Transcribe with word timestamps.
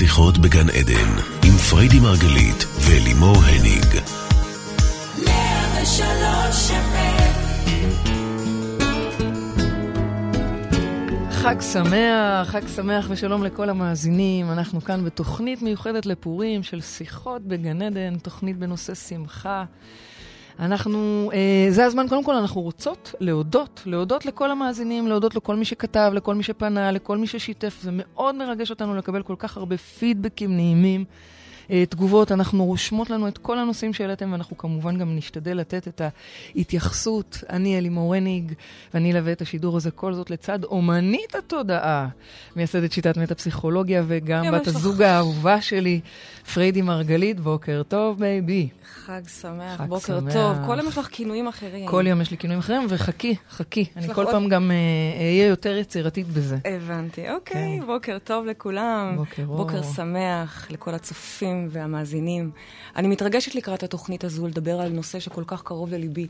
שיחות 0.00 0.38
בגן 0.38 0.70
עדן, 0.70 1.10
עם 1.44 1.56
פריידי 1.70 2.00
מרגלית 2.00 2.64
ולימור 2.80 3.36
הניג. 3.36 3.86
חג 11.30 11.60
שמח, 11.60 12.48
חג 12.48 12.68
שמח 12.76 13.06
ושלום 13.10 13.44
לכל 13.44 13.68
המאזינים. 13.68 14.50
אנחנו 14.50 14.80
כאן 14.80 15.04
בתוכנית 15.04 15.62
מיוחדת 15.62 16.06
לפורים 16.06 16.62
של 16.62 16.80
שיחות 16.80 17.42
בגן 17.42 17.82
עדן, 17.82 18.18
תוכנית 18.18 18.58
בנושא 18.58 18.94
שמחה. 18.94 19.64
אנחנו, 20.60 21.30
אה, 21.34 21.66
זה 21.70 21.84
הזמן, 21.84 22.08
קודם 22.08 22.24
כל 22.24 22.34
אנחנו 22.34 22.60
רוצות 22.60 23.14
להודות, 23.20 23.82
להודות 23.86 24.26
לכל 24.26 24.50
המאזינים, 24.50 25.08
להודות 25.08 25.34
לכל 25.34 25.56
מי 25.56 25.64
שכתב, 25.64 26.12
לכל 26.14 26.34
מי 26.34 26.42
שפנה, 26.42 26.92
לכל 26.92 27.18
מי 27.18 27.26
ששיתף. 27.26 27.78
זה 27.82 27.90
מאוד 27.92 28.34
מרגש 28.34 28.70
אותנו 28.70 28.96
לקבל 28.96 29.22
כל 29.22 29.34
כך 29.38 29.56
הרבה 29.56 29.76
פידבקים 29.76 30.56
נעימים. 30.56 31.04
אה, 31.70 31.86
תגובות, 31.86 32.32
אנחנו 32.32 32.64
רושמות 32.64 33.10
לנו 33.10 33.28
את 33.28 33.38
כל 33.38 33.58
הנושאים 33.58 33.92
שהעליתם, 33.92 34.32
ואנחנו 34.32 34.58
כמובן 34.58 34.98
גם 34.98 35.16
נשתדל 35.16 35.56
לתת 35.56 35.88
את 35.88 36.00
ההתייחסות. 36.54 37.38
אני 37.50 37.78
אלימור 37.78 38.14
הניג, 38.14 38.52
ואני 38.94 39.12
אלווה 39.12 39.32
את 39.32 39.40
השידור 39.40 39.76
הזה, 39.76 39.90
כל 39.90 40.14
זאת 40.14 40.30
לצד 40.30 40.64
אומנית 40.64 41.34
התודעה, 41.34 42.08
מייסדת 42.56 42.92
שיטת 42.92 43.16
מטה-פסיכולוגיה, 43.16 44.02
וגם 44.06 44.50
בת 44.52 44.66
הזוג 44.66 45.02
האהובה 45.02 45.60
שלי, 45.60 46.00
פריידי 46.54 46.82
מרגלית. 46.82 47.40
בוקר 47.40 47.82
טוב, 47.88 48.18
baby. 48.18 48.68
חג 49.06 49.20
שמח, 49.40 49.78
חג 49.78 49.86
בוקר 49.88 50.20
שמח. 50.20 50.32
טוב. 50.32 50.56
כל 50.66 50.78
יום 50.78 50.88
יש 50.88 50.98
לך 50.98 51.08
כינויים 51.10 51.48
אחרים. 51.48 51.86
כל 51.86 52.04
יום 52.06 52.20
יש 52.20 52.30
לי 52.30 52.38
כינויים 52.38 52.60
אחרים, 52.60 52.86
וחכי, 52.88 53.36
חכי. 53.50 53.84
אני 53.96 54.14
כל 54.14 54.24
עוד... 54.24 54.32
פעם 54.32 54.48
גם 54.48 54.70
אה, 54.70 54.76
אהיה 55.20 55.46
יותר 55.46 55.76
יצירתית 55.76 56.28
בזה. 56.28 56.58
הבנתי, 56.64 57.30
אוקיי. 57.30 57.78
כן. 57.80 57.86
בוקר 57.86 58.18
טוב 58.24 58.46
לכולם. 58.46 59.14
בוקר 59.16 59.42
אור. 59.48 59.56
בוקר 59.56 59.82
שמח 59.82 60.66
לכל 60.70 60.94
הצופים. 60.94 61.59
והמאזינים. 61.70 62.50
אני 62.96 63.08
מתרגשת 63.08 63.54
לקראת 63.54 63.82
התוכנית 63.82 64.24
הזו 64.24 64.46
לדבר 64.46 64.80
על 64.80 64.88
נושא 64.88 65.20
שכל 65.20 65.44
כך 65.46 65.62
קרוב 65.62 65.90
לליבי. 65.90 66.26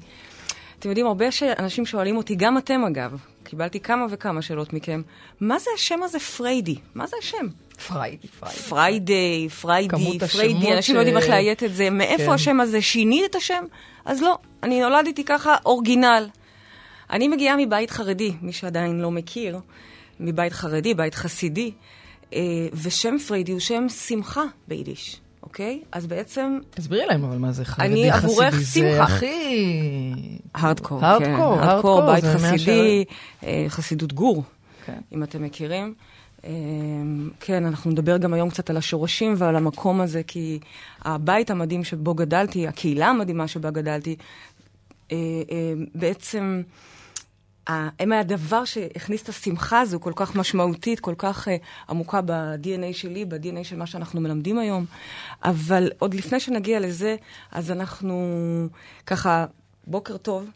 אתם 0.79 0.89
יודעים, 0.89 1.07
הרבה 1.07 1.25
אנשים 1.59 1.87
שואלים 1.87 2.17
אותי, 2.17 2.35
גם 2.35 2.59
אתם 2.59 2.85
אגב, 2.85 3.19
קיבלתי 3.45 3.81
כמה 3.81 4.07
וכמה 4.11 4.43
שאלות 4.43 4.73
מכם, 4.73 5.03
מה 5.41 5.59
זה 5.59 5.71
השם 5.75 6.03
הזה 6.03 6.19
פריידי? 6.19 6.77
מה 6.95 7.07
זה 7.07 7.17
השם? 7.19 7.47
פריידי, 7.89 8.29
פריידי. 8.29 8.59
פריידי, 8.59 9.49
פריידי, 9.61 10.19
פריידי, 10.29 10.75
אנשים 10.75 10.95
לא 10.95 11.01
יודעים 11.01 11.17
איך 11.17 11.29
לאיית 11.29 11.63
את 11.63 11.75
זה. 11.75 11.91
מאיפה 11.91 12.25
כן. 12.25 12.33
השם 12.33 12.61
הזה? 12.61 12.83
שינית 12.83 13.25
את 13.31 13.35
השם? 13.35 13.65
אז 14.05 14.23
לא, 14.23 14.39
אני 14.63 14.81
נולדתי 14.81 15.25
ככה 15.25 15.57
original. 15.67 16.29
אני 17.11 17.29
מגיעה 17.29 17.57
מבית 17.57 17.91
חרדי, 17.91 18.33
מי 18.43 18.53
שעדיין 18.53 19.01
לא 19.01 19.11
מכיר, 19.11 19.59
מבית 20.21 20.53
חרדי, 20.53 20.95
בית 20.95 21.15
חסידי. 21.15 21.73
אה, 22.33 22.41
ושם 22.83 23.17
פריידי 23.29 23.53
הוא 23.53 23.61
שם 23.61 23.89
שמחה 23.89 24.43
ביידיש, 24.69 25.21
אוקיי? 25.43 25.83
אז 25.93 26.07
בעצם... 26.07 26.59
תסבירי 26.71 27.07
להם 27.07 27.25
אבל 27.25 27.39
מה 27.39 27.53
זה 27.53 27.65
חרדי 27.65 27.89
חסידי. 27.89 28.11
אני 28.11 28.11
עבורך 28.11 28.55
שמחה. 28.55 28.67
זה 28.71 29.03
הכי... 29.03 30.13
הארדקור, 30.55 31.01
כן. 31.01 31.05
הארדקור, 31.07 31.59
הארדקור, 31.59 32.07
בית 32.07 32.25
חסידי, 32.25 33.05
אה, 33.45 33.65
חסידות 33.69 34.13
גור, 34.13 34.43
כן. 34.87 35.01
אם 35.13 35.23
אתם 35.23 35.43
מכירים. 35.43 35.95
אה, 36.45 36.51
כן, 37.41 37.67
אנחנו 37.67 37.91
נדבר 37.91 38.17
גם 38.17 38.35
היום 38.35 38.51
קצת 38.51 38.71
על 38.71 38.77
השורשים 38.77 39.35
ועל 39.37 39.57
המקום 39.57 40.01
הזה, 40.01 40.23
כי 40.27 40.59
הבית 41.03 41.51
המדהים 41.51 41.85
שבו 41.85 42.15
גדלתי, 42.15 42.69
הקהילה 42.69 43.09
המדהימה 43.09 43.49
שבה 43.49 43.71
גדלתי, 43.71 44.17
בעצם... 45.95 46.63
הם 47.67 48.13
הדבר 48.13 48.65
שהכניס 48.65 49.23
את 49.23 49.29
השמחה 49.29 49.81
הזו 49.81 50.01
כל 50.01 50.13
כך 50.17 50.37
משמעותית, 50.37 51.01
כל 51.01 51.15
כך 51.19 51.49
uh, 51.49 51.51
עמוקה 51.89 52.21
ב-DNA 52.21 52.93
שלי, 52.93 53.25
ב-DNA 53.25 53.65
של 53.65 53.77
מה 53.77 53.87
שאנחנו 53.87 54.21
מלמדים 54.21 54.59
היום. 54.59 54.85
אבל 55.45 55.91
עוד 55.99 56.15
לפני 56.15 56.41
שנגיע 56.41 56.81
לזה, 56.81 57.17
אז 57.53 57.71
אנחנו 57.71 58.19
ככה, 59.07 59.47
בוקר 59.87 60.17
טוב, 60.17 60.51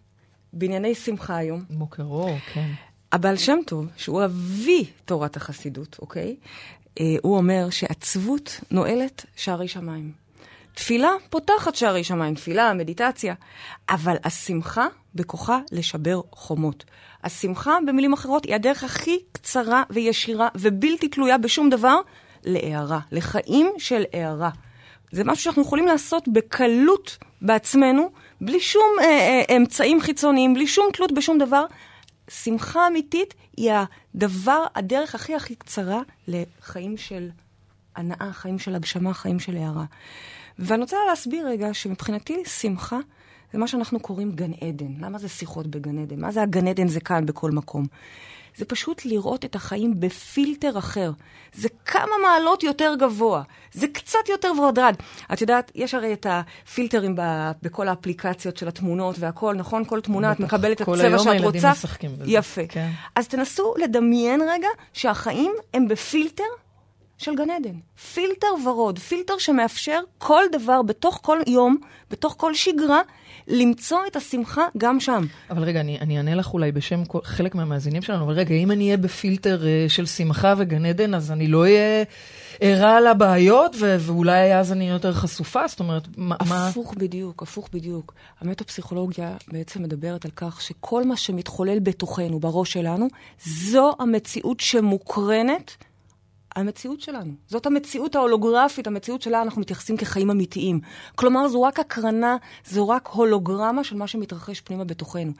בענייני 0.53 0.95
שמחה 0.95 1.37
היום. 1.37 1.65
בוקר 1.71 2.03
אור, 2.03 2.39
כן. 2.53 2.71
הבעל 3.13 3.37
שם 3.37 3.59
טוב, 3.67 3.87
שהוא 3.97 4.25
אבי 4.25 4.85
תורת 5.05 5.37
החסידות, 5.37 5.97
אוקיי? 6.03 6.37
Uh, 6.99 7.03
הוא 7.23 7.37
אומר 7.37 7.71
שעצבות 7.71 8.61
נועלת 8.71 9.27
שערי 9.37 9.69
שמיים. 9.69 10.24
תפילה 10.75 11.11
פותחת 11.31 11.75
שערי 11.75 12.05
שמיים, 12.05 12.35
תפילה, 12.35 12.73
מדיטציה, 12.73 13.35
אבל 13.89 14.17
השמחה 14.25 14.87
בכוחה 15.15 15.59
לשבר 15.73 16.21
חומות. 16.33 16.85
השמחה, 17.25 17.79
במילים 17.87 18.13
אחרות, 18.13 18.45
היא 18.45 18.55
הדרך 18.55 18.85
הכי 18.85 19.19
קצרה 19.33 19.83
וישירה 19.91 20.49
ובלתי 20.55 21.09
תלויה 21.09 21.39
בשום 21.39 21.71
דבר 21.71 22.01
להערה, 22.45 23.01
לחיים 23.13 23.73
של 23.79 24.05
הערה. 24.13 24.51
זה 25.13 25.25
משהו 25.25 25.45
שאנחנו 25.45 25.63
יכולים 25.63 25.87
לעשות 25.87 26.29
בקלות 26.29 27.19
בעצמנו, 27.43 28.11
בלי 28.41 28.61
שום 28.61 28.97
אה, 29.01 29.05
אה, 29.05 29.57
אמצעים 29.57 30.01
חיצוניים, 30.01 30.55
בלי 30.55 30.67
שום 30.67 30.87
תלות 30.93 31.13
בשום 31.13 31.39
דבר. 31.39 31.65
שמחה 32.31 32.87
אמיתית 32.87 33.35
היא 33.57 33.73
הדבר, 34.15 34.65
הדרך 34.75 35.15
הכי 35.15 35.35
הכי 35.35 35.55
קצרה 35.55 36.01
לחיים 36.29 36.97
של 36.97 37.29
הנאה, 37.97 38.33
חיים 38.33 38.59
של 38.59 38.75
הגשמה, 38.75 39.15
חיים 39.15 39.41
של 39.41 39.57
הערה. 39.57 39.85
ואני 40.59 40.83
רוצה 40.83 40.97
להסביר 41.09 41.49
רגע 41.49 41.75
שמבחינתי 41.75 42.43
שמחה 42.45 42.99
זה 43.53 43.59
מה 43.59 43.69
שאנחנו 43.69 44.01
קוראים 44.01 44.33
גן 44.33 44.53
עדן. 44.61 44.93
למה 45.01 45.19
זה 45.19 45.29
שיחות 45.29 45.67
בגן 45.67 45.99
עדן? 45.99 46.21
מה 46.21 46.33
זה 46.33 46.43
הגן 46.43 46.69
עדן 46.69 46.89
זה 46.89 47.01
כאן 47.01 47.27
בכל 47.27 47.51
מקום? 47.51 47.87
זה 48.57 48.65
פשוט 48.65 49.05
לראות 49.05 49.45
את 49.45 49.55
החיים 49.55 50.01
בפילטר 50.01 50.79
אחר. 50.79 51.13
זה 51.55 51.69
כמה 51.85 52.13
מעלות 52.23 52.63
יותר 52.63 52.95
גבוה. 52.99 53.43
זה 53.73 53.87
קצת 53.89 54.29
יותר 54.29 54.53
ורדרד. 54.61 54.95
את 55.33 55.41
יודעת, 55.41 55.73
יש 55.75 55.95
הרי 55.95 56.13
את 56.13 56.27
הפילטרים 56.31 57.17
ב, 57.17 57.21
בכל 57.63 57.89
האפליקציות 57.89 58.57
של 58.57 58.69
התמונות 58.69 59.17
והכל, 59.19 59.55
נכון? 59.55 59.85
כל 59.85 60.01
תמונה, 60.01 60.33
את 60.33 60.41
מקבלת 60.41 60.77
את 60.77 60.81
הצבע 60.81 60.97
שאת 60.97 61.05
רוצה. 61.05 61.25
כל 61.25 61.31
היום 61.31 61.45
הילדים 61.45 61.71
משחקים 61.71 62.17
בזה. 62.19 62.25
יפה. 62.27 62.67
כן. 62.69 62.91
אז 63.15 63.29
תנסו 63.29 63.75
לדמיין 63.79 64.41
רגע 64.49 64.69
שהחיים 64.93 65.53
הם 65.75 65.89
בפילטר 65.89 66.45
של 67.19 67.35
גן 67.35 67.51
עדן. 67.51 67.79
פילטר 68.15 68.47
ורוד, 68.67 68.99
פילטר 68.99 69.39
שמאפשר 69.39 70.01
כל 70.19 70.43
דבר 70.53 70.83
בתוך 70.83 71.21
כל 71.23 71.39
יום, 71.47 71.77
בתוך 72.11 72.35
כל 72.39 72.55
שגרה, 72.55 73.01
למצוא 73.49 73.99
את 74.07 74.17
השמחה 74.17 74.67
גם 74.79 75.01
שם. 75.01 75.27
אבל 75.51 75.63
רגע, 75.63 75.81
אני, 75.81 75.99
אני 76.01 76.17
אענה 76.17 76.35
לך 76.35 76.53
אולי 76.55 76.73
בשם 76.73 77.05
כל, 77.05 77.19
חלק 77.25 77.55
מהמאזינים 77.55 78.03
שלנו, 78.03 78.25
אבל 78.25 78.33
רגע, 78.33 78.55
אם 78.55 78.71
אני 78.71 78.85
אהיה 78.85 78.97
בפילטר 78.97 79.61
uh, 79.63 79.93
של 79.93 80.07
שמחה 80.07 80.55
וגן 80.59 80.87
עדן, 80.87 81.15
אז 81.15 81.33
אני 81.33 81.47
לא 81.47 81.61
אהיה 81.61 82.05
ערה 82.61 83.01
לבעיות, 83.01 83.77
ו- 83.81 83.97
ואולי 84.01 84.57
אז 84.57 84.73
אני 84.73 84.89
יותר 84.89 85.13
חשופה? 85.13 85.69
זאת 85.69 85.81
אומרת, 85.81 86.09
מה... 86.17 86.37
הפוך 86.41 86.95
בדיוק, 86.95 87.43
הפוך 87.43 87.69
בדיוק. 87.73 88.15
המטה-פסיכולוגיה 88.41 89.37
בעצם 89.53 89.83
מדברת 89.83 90.25
על 90.25 90.31
כך 90.37 90.61
שכל 90.63 91.05
מה 91.05 91.17
שמתחולל 91.17 91.79
בתוכנו, 91.79 92.41
בראש 92.41 92.73
שלנו, 92.73 93.09
זו 93.45 93.93
המציאות 93.99 94.61
שמוקרנת 94.61 95.77
המציאות 96.57 97.01
שלנו. 97.01 97.33
זאת 97.47 97.67
המציאות 97.67 98.15
ההולוגרפית, 98.15 98.87
המציאות 98.87 99.23
שלה 99.23 99.43
אנחנו 99.43 99.61
מתייחסים 99.61 99.97
כחיים 99.97 100.31
אמיתיים. 100.31 100.81
כלומר, 101.15 101.49
זו 101.49 101.63
רק 101.63 101.81
הקרנה, 101.81 102.37
זו 102.67 102.89
רק 102.89 103.09
הולוגרמה 103.13 103.85
של 103.85 103.97
מה 103.97 104.07
שמתרחש 104.07 104.61
פנימה 104.61 104.85
בתוכנו. 104.85 105.33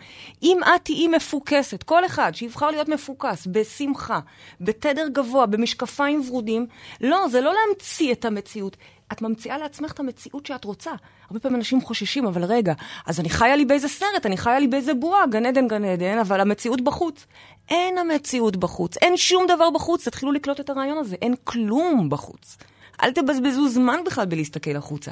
אם 0.43 0.59
את 0.63 0.85
תהיי 0.85 1.09
מפוקסת, 1.09 1.83
כל 1.83 2.07
אחד 2.07 2.35
שיבחר 2.35 2.71
להיות 2.71 2.89
מפוקס, 2.89 3.47
בשמחה, 3.47 4.21
בתדר 4.61 5.09
גבוה, 5.09 5.47
במשקפיים 5.47 6.23
ורודים, 6.29 6.67
לא, 7.01 7.29
זה 7.29 7.41
לא 7.41 7.53
להמציא 7.55 8.13
את 8.13 8.25
המציאות, 8.25 8.77
את 9.13 9.23
ממציאה 9.23 9.59
לעצמך 9.59 9.93
את 9.93 10.01
המציאות 10.01 10.47
שאת 10.47 10.65
רוצה. 10.65 10.91
הרבה 11.29 11.41
פעמים 11.41 11.59
אנשים 11.59 11.81
חוששים, 11.81 12.27
אבל 12.27 12.45
רגע, 12.45 12.73
אז 13.07 13.21
אני 13.21 13.31
חיה 13.31 13.57
לי 13.57 13.65
באיזה 13.65 13.89
סרט, 13.89 14.27
אני 14.27 14.37
חיה 14.37 14.59
לי 14.59 14.67
באיזה 14.67 14.95
בועה, 14.95 15.27
גן 15.27 15.47
עדן, 15.47 15.69
גן 15.69 15.85
עדן, 15.85 16.19
אבל 16.19 16.41
המציאות 16.41 16.81
בחוץ. 16.81 17.27
אין 17.69 17.99
המציאות 17.99 18.57
בחוץ, 18.57 18.97
אין 18.97 19.17
שום 19.17 19.47
דבר 19.47 19.71
בחוץ, 19.71 20.09
תתחילו 20.09 20.33
לקלוט 20.33 20.61
את 20.61 20.71
הרעיון 20.71 20.99
הזה, 20.99 21.17
אין 21.23 21.35
כלום 21.45 22.11
בחוץ. 22.11 22.57
אל 23.03 23.13
תבזבזו 23.13 23.69
זמן 23.69 24.01
בכלל 24.07 24.27
בלהסתכל 24.27 24.77
החוצה. 24.77 25.11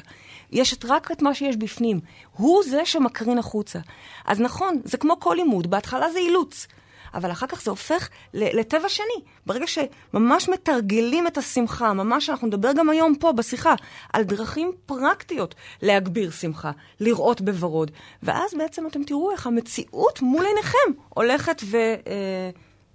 יש 0.51 0.73
את 0.73 0.85
רק 0.85 1.11
את 1.11 1.21
מה 1.21 1.33
שיש 1.33 1.57
בפנים. 1.57 1.99
הוא 2.37 2.63
זה 2.63 2.85
שמקרין 2.85 3.37
החוצה. 3.37 3.79
אז 4.25 4.39
נכון, 4.39 4.81
זה 4.83 4.97
כמו 4.97 5.19
כל 5.19 5.33
לימוד, 5.37 5.71
בהתחלה 5.71 6.11
זה 6.11 6.19
אילוץ. 6.19 6.67
אבל 7.13 7.31
אחר 7.31 7.47
כך 7.47 7.61
זה 7.61 7.69
הופך 7.71 8.09
לטבע 8.33 8.89
שני. 8.89 9.23
ברגע 9.45 9.65
שממש 9.67 10.49
מתרגלים 10.49 11.27
את 11.27 11.37
השמחה, 11.37 11.93
ממש 11.93 12.29
אנחנו 12.29 12.47
נדבר 12.47 12.73
גם 12.73 12.89
היום 12.89 13.15
פה 13.15 13.31
בשיחה, 13.31 13.75
על 14.13 14.23
דרכים 14.23 14.71
פרקטיות 14.85 15.55
להגביר 15.81 16.31
שמחה, 16.31 16.71
לראות 16.99 17.41
בוורוד. 17.41 17.91
ואז 18.23 18.53
בעצם 18.53 18.87
אתם 18.87 19.03
תראו 19.03 19.31
איך 19.31 19.47
המציאות 19.47 20.21
מול 20.21 20.45
עיניכם 20.45 21.01
הולכת 21.09 21.61
ו... 21.65 21.77
אה, 21.77 22.49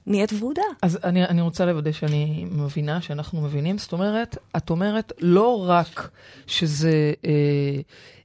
נהיית 0.09 0.33
ורודה. 0.33 0.63
אז 0.83 0.99
אני, 1.05 1.25
אני 1.25 1.41
רוצה 1.41 1.67
לוודא 1.67 1.93
שאני 1.93 2.47
מבינה, 2.51 3.01
שאנחנו 3.01 3.41
מבינים. 3.41 3.79
זאת 3.79 3.93
אומרת, 3.93 4.39
את 4.57 4.71
אומרת 4.71 5.13
לא 5.21 5.69
רק 5.69 6.11
שזה 6.47 7.13
אה, 7.25 7.31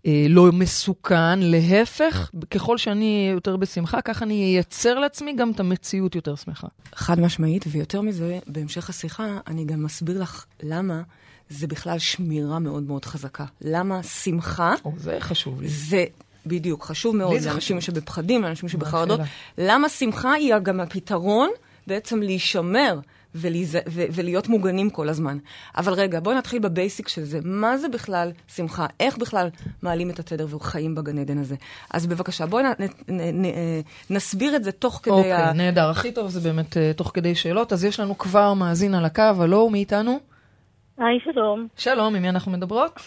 אה, 0.05 0.25
לא 0.29 0.51
מסוכן, 0.51 1.39
להפך, 1.39 2.31
ככל 2.51 2.77
שאני 2.77 3.29
יותר 3.33 3.57
בשמחה, 3.57 4.01
ככה 4.01 4.25
אני 4.25 4.43
אייצר 4.43 4.99
לעצמי 4.99 5.33
גם 5.35 5.51
את 5.51 5.59
המציאות 5.59 6.15
יותר 6.15 6.35
שמחה. 6.35 6.67
חד 6.95 7.19
משמעית, 7.19 7.65
ויותר 7.67 8.01
מזה, 8.01 8.39
בהמשך 8.47 8.89
השיחה, 8.89 9.37
אני 9.47 9.65
גם 9.65 9.83
מסביר 9.83 10.21
לך 10.21 10.45
למה 10.63 11.01
זה 11.49 11.67
בכלל 11.67 11.99
שמירה 11.99 12.59
מאוד 12.59 12.83
מאוד 12.83 13.05
חזקה. 13.05 13.45
למה 13.61 14.03
שמחה... 14.03 14.73
או, 14.85 14.91
זה 14.97 15.17
חשוב 15.19 15.61
לי. 15.61 15.67
זה 15.67 16.05
בדיוק, 16.45 16.83
חשוב 16.83 17.15
מאוד 17.15 17.41
לאנשים 17.45 17.81
שבפחדים, 17.81 18.41
לאנשים 18.41 18.69
שבחרדות. 18.69 19.19
למה 19.57 19.89
שמחה 19.89 20.33
היא 20.33 20.53
גם 20.63 20.79
הפתרון 20.79 21.49
בעצם 21.87 22.21
להישמר 22.21 22.99
ולהיז... 23.35 23.77
ו... 23.87 24.03
ולהיות 24.13 24.47
מוגנים 24.47 24.89
כל 24.89 25.09
הזמן. 25.09 25.37
אבל 25.77 25.93
רגע, 25.93 26.19
בואי 26.19 26.35
נתחיל 26.35 26.59
בבייסיק 26.59 27.07
של 27.07 27.23
זה. 27.23 27.39
מה 27.43 27.77
זה 27.77 27.89
בכלל 27.89 28.31
שמחה? 28.47 28.85
איך 28.99 29.17
בכלל 29.17 29.49
מעלים 29.81 30.09
את 30.09 30.19
התדר 30.19 30.55
וחיים 30.55 30.95
בגן 30.95 31.17
עדן 31.17 31.37
הזה? 31.37 31.55
אז 31.93 32.07
בבקשה, 32.07 32.45
בואי 32.45 32.63
נ... 32.63 32.67
נ... 33.07 33.45
נ... 33.45 33.51
נסביר 34.09 34.55
את 34.55 34.63
זה 34.63 34.71
תוך 34.71 34.99
כדי 35.03 35.13
אוקיי, 35.13 35.33
ה... 35.33 35.49
אוקיי, 35.49 35.57
נהדר. 35.57 35.89
הכי 35.89 36.11
טוב 36.11 36.29
זה 36.29 36.39
באמת 36.39 36.73
uh, 36.73 36.97
תוך 36.97 37.11
כדי 37.13 37.35
שאלות. 37.35 37.73
אז 37.73 37.85
יש 37.85 37.99
לנו 37.99 38.17
כבר 38.17 38.53
מאזין 38.53 38.93
על 38.93 39.05
הקו, 39.05 39.23
הלו, 39.39 39.57
הוא 39.57 39.71
מאיתנו? 39.71 40.19
היי, 40.97 41.19
שלום. 41.23 41.67
שלום, 41.77 42.15
עם 42.15 42.21
מי 42.21 42.29
אנחנו 42.29 42.51
מדברות? 42.51 42.99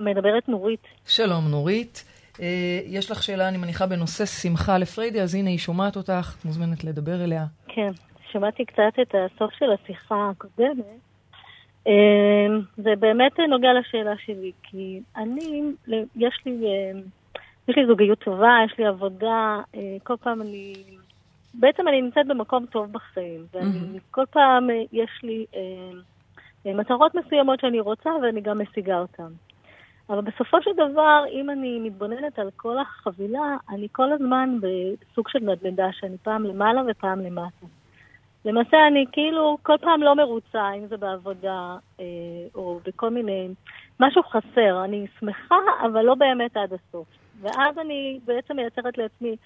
מדברת 0.00 0.48
נורית. 0.48 0.82
שלום, 1.06 1.48
נורית. 1.48 2.04
Uh, 2.34 2.38
יש 2.86 3.10
לך 3.10 3.22
שאלה, 3.22 3.48
אני 3.48 3.58
מניחה, 3.58 3.86
בנושא 3.86 4.26
שמחה 4.26 4.78
לפריידי, 4.78 5.20
אז 5.20 5.34
הנה, 5.34 5.50
היא 5.50 5.58
שומעת 5.58 5.96
אותך, 5.96 6.34
את 6.38 6.44
מוזמנת 6.44 6.84
לדבר 6.84 7.24
אליה. 7.24 7.44
כן, 7.68 7.92
שמעתי 8.32 8.64
קצת 8.64 8.92
את 9.02 9.14
הסוף 9.14 9.52
של 9.52 9.72
השיחה 9.72 10.30
הקודמת. 10.30 11.00
Uh, 11.84 11.88
זה 12.76 12.96
באמת 12.98 13.40
נוגע 13.48 13.72
לשאלה 13.72 14.14
שלי, 14.24 14.52
כי 14.62 15.00
אני, 15.16 15.62
יש 16.16 16.40
לי, 16.46 16.52
uh, 16.52 16.98
יש 17.68 17.76
לי 17.76 17.86
זוגיות 17.86 18.18
טובה, 18.18 18.58
יש 18.66 18.78
לי 18.78 18.86
עבודה, 18.86 19.60
uh, 19.72 19.76
כל 20.02 20.16
פעם 20.16 20.42
אני... 20.42 20.74
בעצם 21.54 21.88
אני 21.88 22.02
נמצאת 22.02 22.26
במקום 22.26 22.66
טוב 22.66 22.92
בחיים, 22.92 23.46
ואני 23.52 23.66
mm-hmm. 23.68 24.00
כל 24.10 24.24
פעם 24.30 24.68
יש 24.92 25.10
לי 25.22 25.46
uh, 25.52 26.68
מטרות 26.74 27.14
מסוימות 27.14 27.60
שאני 27.60 27.80
רוצה 27.80 28.10
ואני 28.22 28.40
גם 28.40 28.60
משיגה 28.60 28.98
אותן. 28.98 29.28
אבל 30.10 30.20
בסופו 30.20 30.62
של 30.62 30.70
דבר, 30.72 31.24
אם 31.32 31.50
אני 31.50 31.78
מתבוננת 31.80 32.38
על 32.38 32.50
כל 32.56 32.78
החבילה, 32.78 33.56
אני 33.70 33.88
כל 33.92 34.12
הזמן 34.12 34.58
בסוג 34.60 35.28
של 35.28 35.38
נדנדה, 35.38 35.86
שאני 35.92 36.16
פעם 36.18 36.44
למעלה 36.44 36.82
ופעם 36.88 37.20
למטה. 37.20 37.66
למעשה 38.46 38.86
אני 38.86 39.04
כאילו 39.12 39.58
כל 39.62 39.76
פעם 39.80 40.02
לא 40.02 40.14
מרוצה, 40.14 40.72
אם 40.76 40.86
זה 40.86 40.96
בעבודה 40.96 41.76
אה, 42.00 42.04
או 42.54 42.80
בכל 42.86 43.10
מיני... 43.10 43.48
משהו 44.00 44.22
חסר. 44.22 44.84
אני 44.84 45.06
שמחה, 45.20 45.56
אבל 45.86 46.02
לא 46.02 46.14
באמת 46.14 46.56
עד 46.56 46.72
הסוף. 46.72 47.06
ואז 47.40 47.78
אני 47.78 48.20
בעצם 48.24 48.56
מייצרת 48.56 48.98
לעצמי 48.98 49.36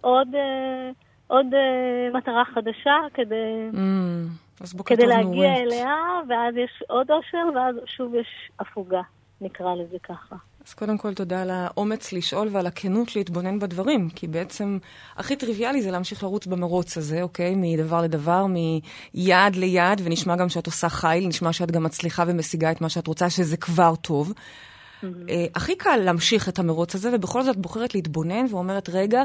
עוד, 0.00 0.28
אה, 0.34 0.90
עוד 1.26 1.46
אה, 1.54 2.18
מטרה 2.18 2.44
חדשה 2.44 2.96
כדי, 3.14 3.70
mm, 3.72 4.82
כדי 4.86 5.06
להגיע 5.06 5.22
נורית. 5.22 5.72
אליה, 5.72 5.96
ואז 6.28 6.56
יש 6.56 6.82
עוד 6.88 7.10
אושר, 7.10 7.46
ואז 7.54 7.76
שוב 7.86 8.14
יש 8.14 8.50
הפוגה. 8.60 9.02
נקרא 9.40 9.74
לזה 9.74 9.98
ככה. 9.98 10.36
אז 10.68 10.74
קודם 10.74 10.98
כל 10.98 11.14
תודה 11.14 11.42
על 11.42 11.50
האומץ 11.50 12.12
לשאול 12.12 12.48
ועל 12.52 12.66
הכנות 12.66 13.16
להתבונן 13.16 13.58
בדברים, 13.58 14.08
כי 14.10 14.26
בעצם 14.26 14.78
הכי 15.16 15.36
טריוויאלי 15.36 15.82
זה 15.82 15.90
להמשיך 15.90 16.22
לרוץ 16.22 16.46
במרוץ 16.46 16.96
הזה, 16.96 17.22
אוקיי? 17.22 17.54
מדבר 17.56 18.02
לדבר, 18.02 18.46
מיעד 18.46 19.56
ליעד, 19.56 20.00
ונשמע 20.04 20.36
גם 20.36 20.48
שאת 20.48 20.66
עושה 20.66 20.88
חיל, 20.88 21.28
נשמע 21.28 21.52
שאת 21.52 21.70
גם 21.70 21.82
מצליחה 21.82 22.24
ומשיגה 22.26 22.70
את 22.70 22.80
מה 22.80 22.88
שאת 22.88 23.06
רוצה, 23.06 23.30
שזה 23.30 23.56
כבר 23.56 23.94
טוב. 23.94 24.32
Mm-hmm. 24.32 25.04
Uh, 25.04 25.32
הכי 25.54 25.76
קל 25.76 25.96
להמשיך 25.96 26.48
את 26.48 26.58
המרוץ 26.58 26.94
הזה, 26.94 27.10
ובכל 27.12 27.42
זאת 27.42 27.56
בוחרת 27.56 27.94
להתבונן 27.94 28.46
ואומרת, 28.50 28.88
רגע, 28.92 29.22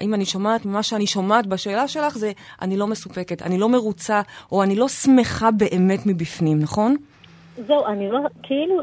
אם 0.00 0.14
אני 0.14 0.24
שומעת 0.24 0.66
ממה 0.66 0.82
שאני 0.82 1.06
שומעת 1.06 1.46
בשאלה 1.46 1.88
שלך, 1.88 2.18
זה 2.18 2.32
אני 2.62 2.76
לא 2.76 2.86
מסופקת, 2.86 3.42
אני 3.42 3.58
לא 3.58 3.68
מרוצה, 3.68 4.20
או 4.52 4.62
אני 4.62 4.76
לא 4.76 4.88
שמחה 4.88 5.50
באמת 5.50 6.06
מבפנים, 6.06 6.58
נכון? 6.58 6.96
זהו, 7.66 7.86
אני 7.86 8.08
לא, 8.10 8.18
כאילו, 8.42 8.80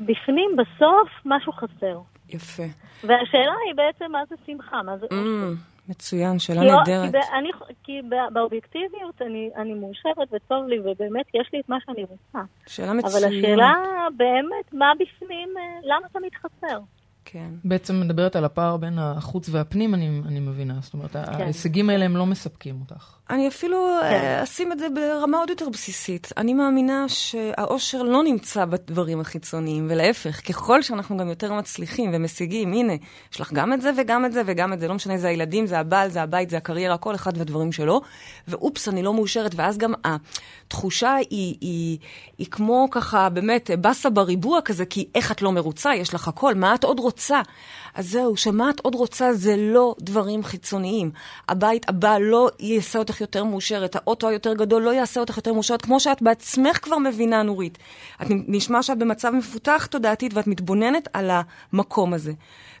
בפנים, 0.00 0.56
בסוף, 0.56 1.08
משהו 1.24 1.52
חסר. 1.52 2.00
יפה. 2.28 2.62
והשאלה 3.04 3.52
היא 3.66 3.74
בעצם 3.74 4.12
מה 4.12 4.22
זה 4.28 4.36
שמחה, 4.46 4.82
מה 4.82 4.98
זה 4.98 5.06
אושר. 5.06 5.16
Mm, 5.16 5.88
מצוין, 5.88 6.38
שאלה 6.38 6.60
נהדרת. 6.60 7.12
כי, 7.12 7.36
אני, 7.38 7.48
כי 7.82 7.92
באובייקטיביות 8.32 9.22
אני, 9.22 9.50
אני 9.56 9.74
מאושרת 9.74 10.32
וטוב 10.32 10.66
לי, 10.68 10.78
ובאמת 10.80 11.26
יש 11.34 11.50
לי 11.52 11.60
את 11.60 11.68
מה 11.68 11.76
שאני 11.86 12.02
רוצה. 12.02 12.38
שאלה 12.66 12.92
מצוינת. 12.92 13.16
אבל 13.16 13.38
השאלה 13.38 13.74
באמת, 14.16 14.72
מה 14.72 14.92
בפנים, 15.00 15.48
אה, 15.56 15.62
למה 15.82 16.08
תמיד 16.08 16.32
חסר? 16.34 16.78
כן. 17.24 17.48
בעצם 17.64 18.00
מדברת 18.00 18.36
על 18.36 18.44
הפער 18.44 18.76
בין 18.76 18.98
החוץ 18.98 19.48
והפנים, 19.48 19.94
אני, 19.94 20.20
אני 20.26 20.40
מבינה. 20.40 20.74
זאת 20.80 20.94
אומרת, 20.94 21.12
כן. 21.12 21.18
ההישגים 21.42 21.90
האלה 21.90 22.04
הם 22.04 22.16
לא 22.16 22.26
מספקים 22.26 22.80
אותך. 22.80 23.15
אני 23.30 23.48
אפילו 23.48 23.88
כן. 24.02 24.40
אשים 24.42 24.72
את 24.72 24.78
זה 24.78 24.86
ברמה 24.94 25.38
עוד 25.38 25.50
יותר 25.50 25.68
בסיסית. 25.68 26.32
אני 26.36 26.54
מאמינה 26.54 27.08
שהאושר 27.08 28.02
לא 28.02 28.22
נמצא 28.22 28.64
בדברים 28.64 29.20
החיצוניים, 29.20 29.86
ולהפך, 29.90 30.48
ככל 30.48 30.82
שאנחנו 30.82 31.16
גם 31.16 31.28
יותר 31.28 31.52
מצליחים 31.52 32.10
ומשיגים, 32.14 32.72
הנה, 32.72 32.92
יש 33.32 33.40
לך 33.40 33.52
גם 33.52 33.72
את 33.72 33.82
זה 33.82 33.90
וגם 33.96 34.24
את 34.24 34.32
זה 34.32 34.42
וגם 34.46 34.72
את 34.72 34.80
זה, 34.80 34.88
לא 34.88 34.94
משנה, 34.94 35.18
זה 35.18 35.28
הילדים, 35.28 35.66
זה 35.66 35.78
הבעל, 35.78 36.10
זה 36.10 36.22
הבית, 36.22 36.50
זה 36.50 36.56
הקריירה, 36.56 36.96
כל 36.96 37.14
אחד 37.14 37.38
והדברים 37.38 37.72
שלו, 37.72 38.00
ואופס, 38.48 38.88
אני 38.88 39.02
לא 39.02 39.14
מאושרת, 39.14 39.52
ואז 39.56 39.78
גם 39.78 39.94
התחושה 40.04 41.14
היא, 41.14 41.26
היא, 41.30 41.56
היא, 41.60 41.98
היא 42.38 42.46
כמו 42.50 42.88
ככה, 42.90 43.28
באמת, 43.28 43.70
באסה 43.80 44.10
בריבוע 44.10 44.60
כזה, 44.60 44.86
כי 44.86 45.08
איך 45.14 45.32
את 45.32 45.42
לא 45.42 45.52
מרוצה, 45.52 45.94
יש 45.94 46.14
לך 46.14 46.28
הכל, 46.28 46.54
מה 46.54 46.74
את 46.74 46.84
עוד 46.84 47.00
רוצה? 47.00 47.40
אז 47.94 48.10
זהו, 48.10 48.36
שמה 48.36 48.70
את 48.70 48.80
עוד 48.80 48.94
רוצה 48.94 49.32
זה 49.32 49.54
לא 49.58 49.94
דברים 50.00 50.44
חיצוניים. 50.44 51.10
הבית 51.48 51.88
הבא 51.88 52.18
לא 52.18 52.48
יעשה 52.60 52.98
אותך 52.98 53.15
יותר 53.20 53.44
מאושרת, 53.44 53.96
האוטו 53.96 54.28
היותר 54.28 54.54
גדול 54.54 54.82
לא 54.82 54.90
יעשה 54.90 55.20
אותך 55.20 55.36
יותר 55.36 55.52
מאושרת, 55.52 55.82
כמו 55.82 56.00
שאת 56.00 56.22
בעצמך 56.22 56.78
כבר 56.82 56.98
מבינה, 56.98 57.42
נורית. 57.42 57.78
את 58.22 58.26
נשמע 58.30 58.82
שאת 58.82 58.98
במצב 58.98 59.30
מפותח 59.30 59.86
תודעתית 59.90 60.34
ואת 60.34 60.46
מתבוננת 60.46 61.08
על 61.12 61.30
המקום 61.72 62.14
הזה. 62.14 62.32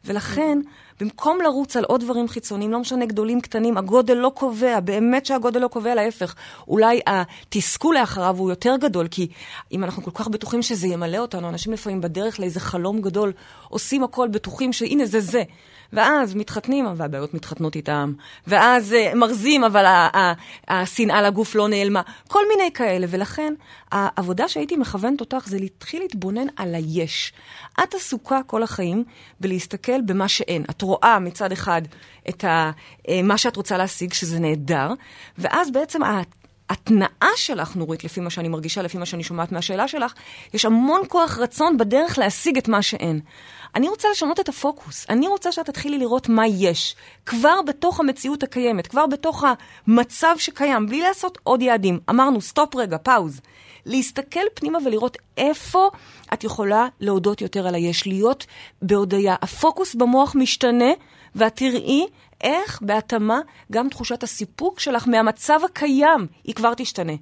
ולכן, 0.06 0.58
במקום 1.00 1.38
לרוץ 1.40 1.76
על 1.76 1.84
עוד 1.84 2.00
דברים 2.00 2.28
חיצוניים, 2.28 2.70
לא 2.70 2.78
משנה 2.78 3.06
גדולים, 3.06 3.40
קטנים, 3.40 3.78
הגודל 3.78 4.14
לא 4.14 4.32
קובע, 4.34 4.80
באמת 4.80 5.26
שהגודל 5.26 5.60
לא 5.60 5.68
קובע, 5.68 5.94
להפך. 5.94 6.34
אולי 6.68 7.00
התסכול 7.06 7.94
לאחריו 7.94 8.36
הוא 8.38 8.50
יותר 8.50 8.76
גדול, 8.80 9.08
כי 9.08 9.28
אם 9.72 9.84
אנחנו 9.84 10.02
כל 10.02 10.10
כך 10.14 10.28
בטוחים 10.28 10.62
שזה 10.62 10.86
ימלא 10.86 11.18
אותנו, 11.18 11.48
אנשים 11.48 11.72
לפעמים 11.72 12.00
בדרך 12.00 12.40
לאיזה 12.40 12.60
חלום 12.60 13.00
גדול, 13.00 13.32
עושים 13.68 14.04
הכל 14.04 14.28
בטוחים 14.28 14.72
שהנה 14.72 15.06
זה 15.06 15.20
זה. 15.20 15.42
ואז 15.92 16.34
מתחתנים, 16.34 16.86
והבעיות 16.96 17.34
מתחתנות 17.34 17.76
איתם, 17.76 18.12
ואז 18.46 18.92
uh, 18.92 19.14
מרזים, 19.14 19.64
אבל 19.64 19.84
השנאה 20.68 21.22
לגוף 21.22 21.54
לא 21.54 21.68
נעלמה. 21.68 22.02
כל 22.28 22.42
מיני 22.48 22.70
כאלה, 22.72 23.06
ולכן 23.10 23.54
העבודה 23.92 24.48
שהייתי 24.48 24.76
מכוונת 24.76 25.20
אותך 25.20 25.46
זה 25.46 25.58
להתחיל 25.58 26.02
להתבונן 26.02 26.46
על 26.56 26.74
היש. 26.74 27.32
את 27.82 27.94
עסוקה 27.94 28.40
כל 28.46 28.62
החיים 28.62 29.04
בלהסתכל 29.40 29.95
במה 30.02 30.28
שאין. 30.28 30.64
את 30.70 30.82
רואה 30.82 31.18
מצד 31.18 31.52
אחד 31.52 31.82
את 32.28 32.44
ה, 32.44 32.70
אה, 33.08 33.22
מה 33.22 33.38
שאת 33.38 33.56
רוצה 33.56 33.76
להשיג, 33.76 34.12
שזה 34.12 34.38
נהדר, 34.38 34.92
ואז 35.38 35.70
בעצם 35.70 36.00
התנאה 36.70 37.30
שלך, 37.36 37.76
נורית, 37.76 38.04
לפי 38.04 38.20
מה 38.20 38.30
שאני 38.30 38.48
מרגישה, 38.48 38.82
לפי 38.82 38.98
מה 38.98 39.06
שאני 39.06 39.22
שומעת 39.22 39.52
מהשאלה 39.52 39.88
שלך, 39.88 40.12
יש 40.54 40.64
המון 40.64 41.00
כוח 41.08 41.38
רצון 41.38 41.76
בדרך 41.76 42.18
להשיג 42.18 42.58
את 42.58 42.68
מה 42.68 42.82
שאין. 42.82 43.20
אני 43.74 43.88
רוצה 43.88 44.08
לשנות 44.10 44.40
את 44.40 44.48
הפוקוס. 44.48 45.06
אני 45.08 45.28
רוצה 45.28 45.52
שאת 45.52 45.66
תתחילי 45.66 45.98
לראות 45.98 46.28
מה 46.28 46.46
יש. 46.46 46.96
כבר 47.26 47.62
בתוך 47.66 48.00
המציאות 48.00 48.42
הקיימת, 48.42 48.86
כבר 48.86 49.06
בתוך 49.06 49.44
המצב 49.86 50.34
שקיים, 50.38 50.86
בלי 50.86 51.00
לעשות 51.00 51.38
עוד 51.42 51.62
יעדים. 51.62 52.00
אמרנו, 52.10 52.40
stop 52.40 52.76
רגע, 52.76 52.98
pause. 52.98 53.40
להסתכל 53.86 54.40
פנימה 54.54 54.78
ולראות 54.84 55.16
איפה 55.36 55.88
את 56.32 56.44
יכולה 56.44 56.86
להודות 57.00 57.40
יותר 57.40 57.66
על 57.66 57.74
היש, 57.74 58.06
להיות 58.06 58.46
בהודיה. 58.82 59.34
הפוקוס 59.42 59.94
במוח 59.94 60.34
משתנה, 60.34 60.90
ואת 61.36 61.56
תראי 61.56 62.06
איך 62.40 62.82
בהתאמה 62.82 63.40
גם 63.72 63.88
תחושת 63.88 64.22
הסיפוק 64.22 64.80
שלך 64.80 65.08
מהמצב 65.08 65.60
הקיים 65.64 66.26
היא 66.44 66.54
כבר 66.54 66.74
תשתנה. 66.74 67.12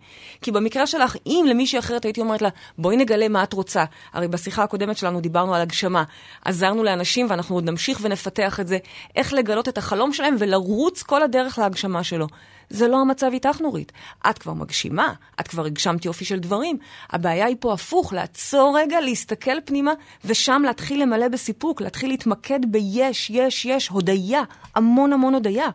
כי 0.43 0.51
במקרה 0.53 0.87
שלך, 0.87 1.17
אם 1.27 1.45
למישהי 1.49 1.79
אחרת 1.79 2.05
הייתי 2.05 2.21
אומרת 2.21 2.43
לה, 2.43 2.49
בואי 2.79 2.97
נגלה 2.97 3.29
מה 3.29 3.43
את 3.43 3.53
רוצה. 3.53 3.85
הרי 4.13 4.29
בשיחה 4.29 4.63
הקודמת 4.63 4.97
שלנו 4.97 5.21
דיברנו 5.21 5.55
על 5.55 5.61
הגשמה. 5.61 6.05
עזרנו 6.45 6.85
לאנשים 6.85 7.27
ואנחנו 7.31 7.55
עוד 7.55 7.65
נמשיך 7.65 7.99
ונפתח 8.03 8.61
את 8.61 8.69
זה, 8.69 8.79
איך 9.17 9.33
לגלות 9.33 9.69
את 9.69 9.79
החלום 9.79 10.13
שלהם 10.13 10.37
ולרוץ 10.39 11.03
כל 11.03 11.23
הדרך 11.23 11.59
להגשמה 11.59 12.05
שלו. 12.05 12.27
זה 12.71 12.89
לא 12.89 13.01
המצב 13.01 13.31
איתך, 13.33 13.61
נורית. 13.61 13.93
את 14.31 14.39
כבר 14.39 14.53
מגשימה, 14.53 15.13
את 15.41 15.49
כבר 15.49 15.67
הגשמת 15.67 16.05
יופי 16.05 16.25
של 16.25 16.39
דברים. 16.39 16.79
הבעיה 17.11 17.47
היא 17.47 17.57
פה 17.61 17.73
הפוך, 17.73 18.13
לעצור 18.13 18.79
רגע, 18.79 19.01
להסתכל 19.01 19.61
פנימה, 19.65 19.93
ושם 20.25 20.63
להתחיל 20.67 21.03
למלא 21.03 21.29
בסיפוק, 21.29 21.81
להתחיל 21.81 22.11
להתמקד 22.11 22.61
ביש, 22.69 23.31
יש, 23.31 23.65
יש, 23.65 23.91
הודיה, 24.09 24.43
המון 24.77 25.13
המון 25.13 25.35
הודיה. 25.35 25.69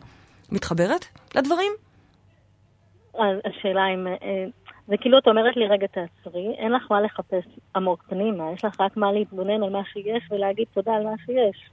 מתחברת 0.52 1.04
לדברים? 1.34 1.72
השאלה 3.18 3.86
אם... 3.94 4.06
אה, 4.06 4.44
זה 4.88 4.96
כאילו 5.00 5.18
את 5.18 5.26
אומרת 5.26 5.56
לי, 5.56 5.66
רגע, 5.66 5.86
תעצרי, 5.86 6.54
אין 6.58 6.72
לך 6.72 6.82
מה 6.90 7.00
לחפש 7.00 7.44
עמוק 7.76 8.04
פנימה, 8.08 8.44
יש 8.54 8.64
לך 8.64 8.80
רק 8.80 8.96
מה 8.96 9.12
להתבונן 9.12 9.62
על 9.62 9.70
מה 9.70 9.82
שיש 9.92 10.22
ולהגיד 10.30 10.66
תודה 10.74 10.92
על 10.92 11.04
מה 11.04 11.14
שיש. 11.26 11.70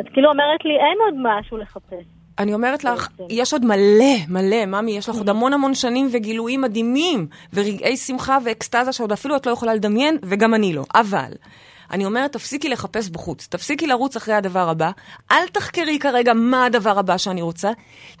את 0.00 0.08
כאילו 0.12 0.30
אומרת 0.30 0.64
לי, 0.64 0.70
אין 0.70 0.98
עוד 1.04 1.14
משהו 1.22 1.56
לחפש. 1.56 2.04
אני 2.38 2.54
אומרת 2.54 2.84
לך, 2.84 3.08
יש 3.30 3.52
עוד 3.52 3.64
מלא, 3.64 4.14
מלא, 4.28 4.66
ממי, 4.66 4.96
יש 4.96 5.08
לך 5.08 5.16
עוד 5.16 5.28
המון 5.28 5.52
המון 5.52 5.74
שנים 5.74 6.08
וגילויים 6.12 6.60
מדהימים, 6.60 7.26
ורגעי 7.52 7.96
שמחה 7.96 8.38
ואקסטזה 8.44 8.92
שעוד 8.92 9.12
אפילו 9.12 9.36
את 9.36 9.46
לא 9.46 9.52
יכולה 9.52 9.74
לדמיין, 9.74 10.16
וגם 10.22 10.54
אני 10.54 10.72
לא. 10.72 10.82
אבל, 10.94 11.32
אני 11.90 12.04
אומרת, 12.04 12.32
תפסיקי 12.32 12.68
לחפש 12.68 13.08
בחוץ, 13.08 13.46
תפסיקי 13.50 13.86
לרוץ 13.86 14.16
אחרי 14.16 14.34
הדבר 14.34 14.68
הבא, 14.68 14.90
אל 15.32 15.48
תחקרי 15.52 15.98
כרגע 15.98 16.32
מה 16.34 16.64
הדבר 16.64 16.98
הבא 16.98 17.16
שאני 17.18 17.42
רוצה, 17.42 17.70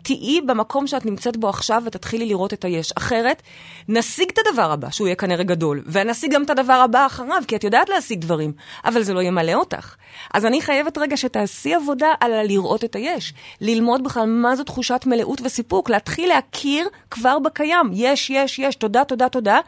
תהיי 0.02 0.40
במקום 0.40 0.86
שאת 0.86 1.06
נמצאת 1.06 1.36
בו 1.36 1.48
עכשיו 1.48 1.82
ותתחילי 1.86 2.26
לראות 2.26 2.52
את 2.52 2.64
היש. 2.64 2.92
אחרת, 2.92 3.42
נשיג 3.88 4.28
את 4.32 4.38
הדבר 4.46 4.72
הבא, 4.72 4.90
שהוא 4.90 5.06
יהיה 5.06 5.16
כנראה 5.16 5.44
גדול, 5.44 5.82
ונשיג 5.86 6.34
גם 6.34 6.42
את 6.42 6.50
הדבר 6.50 6.72
הבא 6.72 7.06
אחריו, 7.06 7.42
כי 7.48 7.56
את 7.56 7.64
יודעת 7.64 7.88
להשיג 7.88 8.20
דברים, 8.20 8.52
אבל 8.84 9.02
זה 9.02 9.14
לא 9.14 9.20
ימלא 9.20 9.54
אותך. 9.54 9.94
אז 10.34 10.44
אני 10.44 10.62
חייבת 10.62 10.98
רגע 10.98 11.16
שתעשי 11.16 11.74
עבודה 11.74 12.12
על 12.20 12.46
לראות 12.46 12.84
את 12.84 12.96
היש, 12.96 13.34
ללמוד 13.60 14.04
בכלל 14.04 14.26
מה 14.26 14.56
זו 14.56 14.64
תחושת 14.64 15.00
מלאות 15.06 15.40
וסיפוק, 15.44 15.90
להתחיל 15.90 16.28
להכיר 16.28 16.88
כבר 17.10 17.38
בקיים. 17.38 17.90
יש, 17.92 18.30
יש, 18.30 18.58
יש, 18.58 18.76
תודה, 18.76 19.04
תודה, 19.04 19.28
תודה. 19.28 19.60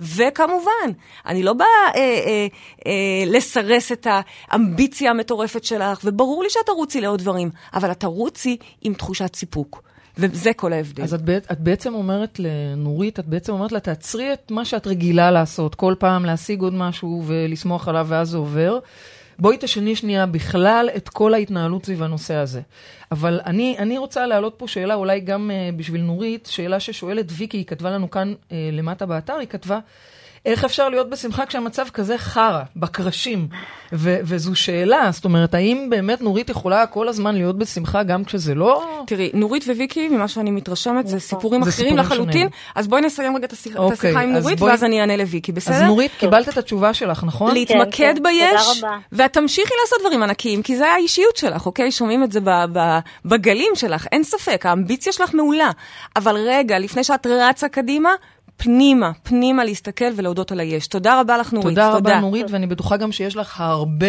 וכמובן, 0.00 0.90
אני 1.26 1.42
לא 1.42 1.52
באה 1.52 1.66
אה, 1.94 2.00
אה, 2.00 2.46
אה, 2.86 3.24
לסרס 3.26 3.92
את 3.92 4.06
האמביציה 4.50 5.10
המטורפת 5.10 5.64
שלך, 5.64 6.00
וברור 6.04 6.42
לי 6.42 6.50
שאת 6.50 6.66
תרוצי 6.66 7.00
לעוד 7.00 7.20
דברים, 7.20 7.50
אבל 7.74 7.90
את 7.90 8.00
תרוצי 8.00 8.56
עם 8.82 8.94
תחושת 8.94 9.36
סיפוק. 9.36 9.82
וזה 10.18 10.52
כל 10.52 10.72
ההבדל. 10.72 11.02
אז 11.02 11.14
את, 11.14 11.20
את 11.52 11.60
בעצם 11.60 11.94
אומרת 11.94 12.38
לנורית, 12.38 13.18
את 13.18 13.26
בעצם 13.26 13.52
אומרת 13.52 13.72
לה, 13.72 13.80
תעצרי 13.80 14.32
את 14.32 14.50
מה 14.50 14.64
שאת 14.64 14.86
רגילה 14.86 15.30
לעשות, 15.30 15.74
כל 15.74 15.94
פעם 15.98 16.24
להשיג 16.24 16.60
עוד 16.60 16.74
משהו 16.74 17.22
ולסמוך 17.26 17.88
עליו 17.88 18.06
ואז 18.08 18.28
זה 18.28 18.36
עובר. 18.36 18.78
בואי 19.40 19.56
תשני 19.60 19.96
שנייה 19.96 20.26
בכלל 20.26 20.90
את 20.96 21.08
כל 21.08 21.34
ההתנהלות 21.34 21.84
סביב 21.84 22.02
הנושא 22.02 22.34
הזה. 22.34 22.60
אבל 23.12 23.40
אני, 23.46 23.76
אני 23.78 23.98
רוצה 23.98 24.26
להעלות 24.26 24.54
פה 24.56 24.68
שאלה, 24.68 24.94
אולי 24.94 25.20
גם 25.20 25.50
uh, 25.50 25.76
בשביל 25.76 26.00
נורית, 26.00 26.48
שאלה 26.52 26.80
ששואלת 26.80 27.26
ויקי, 27.28 27.56
היא 27.56 27.66
כתבה 27.66 27.90
לנו 27.90 28.10
כאן 28.10 28.34
uh, 28.48 28.52
למטה 28.72 29.06
באתר, 29.06 29.34
היא 29.34 29.48
כתבה, 29.48 29.78
איך 30.46 30.64
אפשר 30.64 30.88
להיות 30.88 31.10
בשמחה 31.10 31.46
כשהמצב 31.46 31.86
כזה 31.92 32.18
חרא, 32.18 32.62
בקרשים? 32.76 33.48
ו- 33.92 34.18
וזו 34.22 34.54
שאלה, 34.54 35.08
זאת 35.12 35.24
אומרת, 35.24 35.54
האם 35.54 35.86
באמת 35.90 36.20
נורית 36.20 36.50
יכולה 36.50 36.86
כל 36.86 37.08
הזמן 37.08 37.34
להיות 37.34 37.58
בשמחה 37.58 38.02
גם 38.02 38.24
כשזה 38.24 38.54
לא... 38.54 39.02
תראי, 39.06 39.30
נורית 39.34 39.64
וויקי, 39.64 40.08
ממה 40.08 40.28
שאני 40.28 40.50
מתרשמת, 40.50 41.06
זה 41.06 41.20
סיפורים 41.20 41.64
זה 41.64 41.70
אחרים 41.70 41.88
סיפורים 41.88 42.04
לחלוטין. 42.04 42.32
שונים. 42.32 42.48
אז 42.74 42.88
בואי 42.88 43.02
נסיים 43.02 43.36
רגע 43.36 43.46
את 43.46 43.52
השיחה, 43.52 43.78
אוקיי, 43.78 43.94
את 43.94 43.98
השיחה 43.98 44.20
עם 44.20 44.32
נורית, 44.32 44.58
בואי... 44.58 44.70
ואז 44.70 44.84
אני 44.84 45.00
אענה 45.00 45.16
לוויקי, 45.16 45.52
בסדר? 45.52 45.74
אז 45.74 45.82
נורית, 45.82 46.12
קיבלת 46.18 46.48
את 46.48 46.58
התשובה 46.58 46.94
שלך, 46.94 47.24
נכון? 47.24 47.54
להתמקד 47.54 47.90
כן, 47.90 48.14
כן. 48.14 48.22
ביש, 48.22 48.82
ואת 49.12 49.32
תמשיכי 49.32 49.74
לעשות 49.82 49.98
דברים 50.00 50.22
ענקיים, 50.22 50.62
כי 50.62 50.76
זה 50.76 50.88
האישיות 50.88 51.36
שלך, 51.36 51.66
אוקיי? 51.66 51.92
שומעים 51.92 52.24
את 52.24 52.32
זה 52.32 52.40
בגלים 53.24 53.72
שלך, 53.74 54.06
אין 54.12 54.24
ספק, 54.24 54.66
האמביציה 54.66 55.12
שלך 55.12 55.34
מעולה. 55.34 55.70
אבל 56.16 56.36
רגע, 56.36 56.78
לפני 56.78 57.04
שאת 57.04 57.26
רצה 57.26 57.68
קדימה, 57.68 58.10
פנימה, 58.62 59.12
פנימה 59.22 59.64
להסתכל 59.64 60.04
ולהודות 60.16 60.52
על 60.52 60.60
היש. 60.60 60.86
תודה 60.86 61.20
רבה 61.20 61.38
לך, 61.38 61.52
נורית. 61.52 61.68
תודה, 61.68 61.92
תודה 61.92 62.10
רבה, 62.10 62.20
נורית, 62.20 62.46
ואני 62.50 62.66
בטוחה 62.66 62.96
גם 62.96 63.12
שיש 63.12 63.36
לך 63.36 63.60
הרבה 63.60 64.06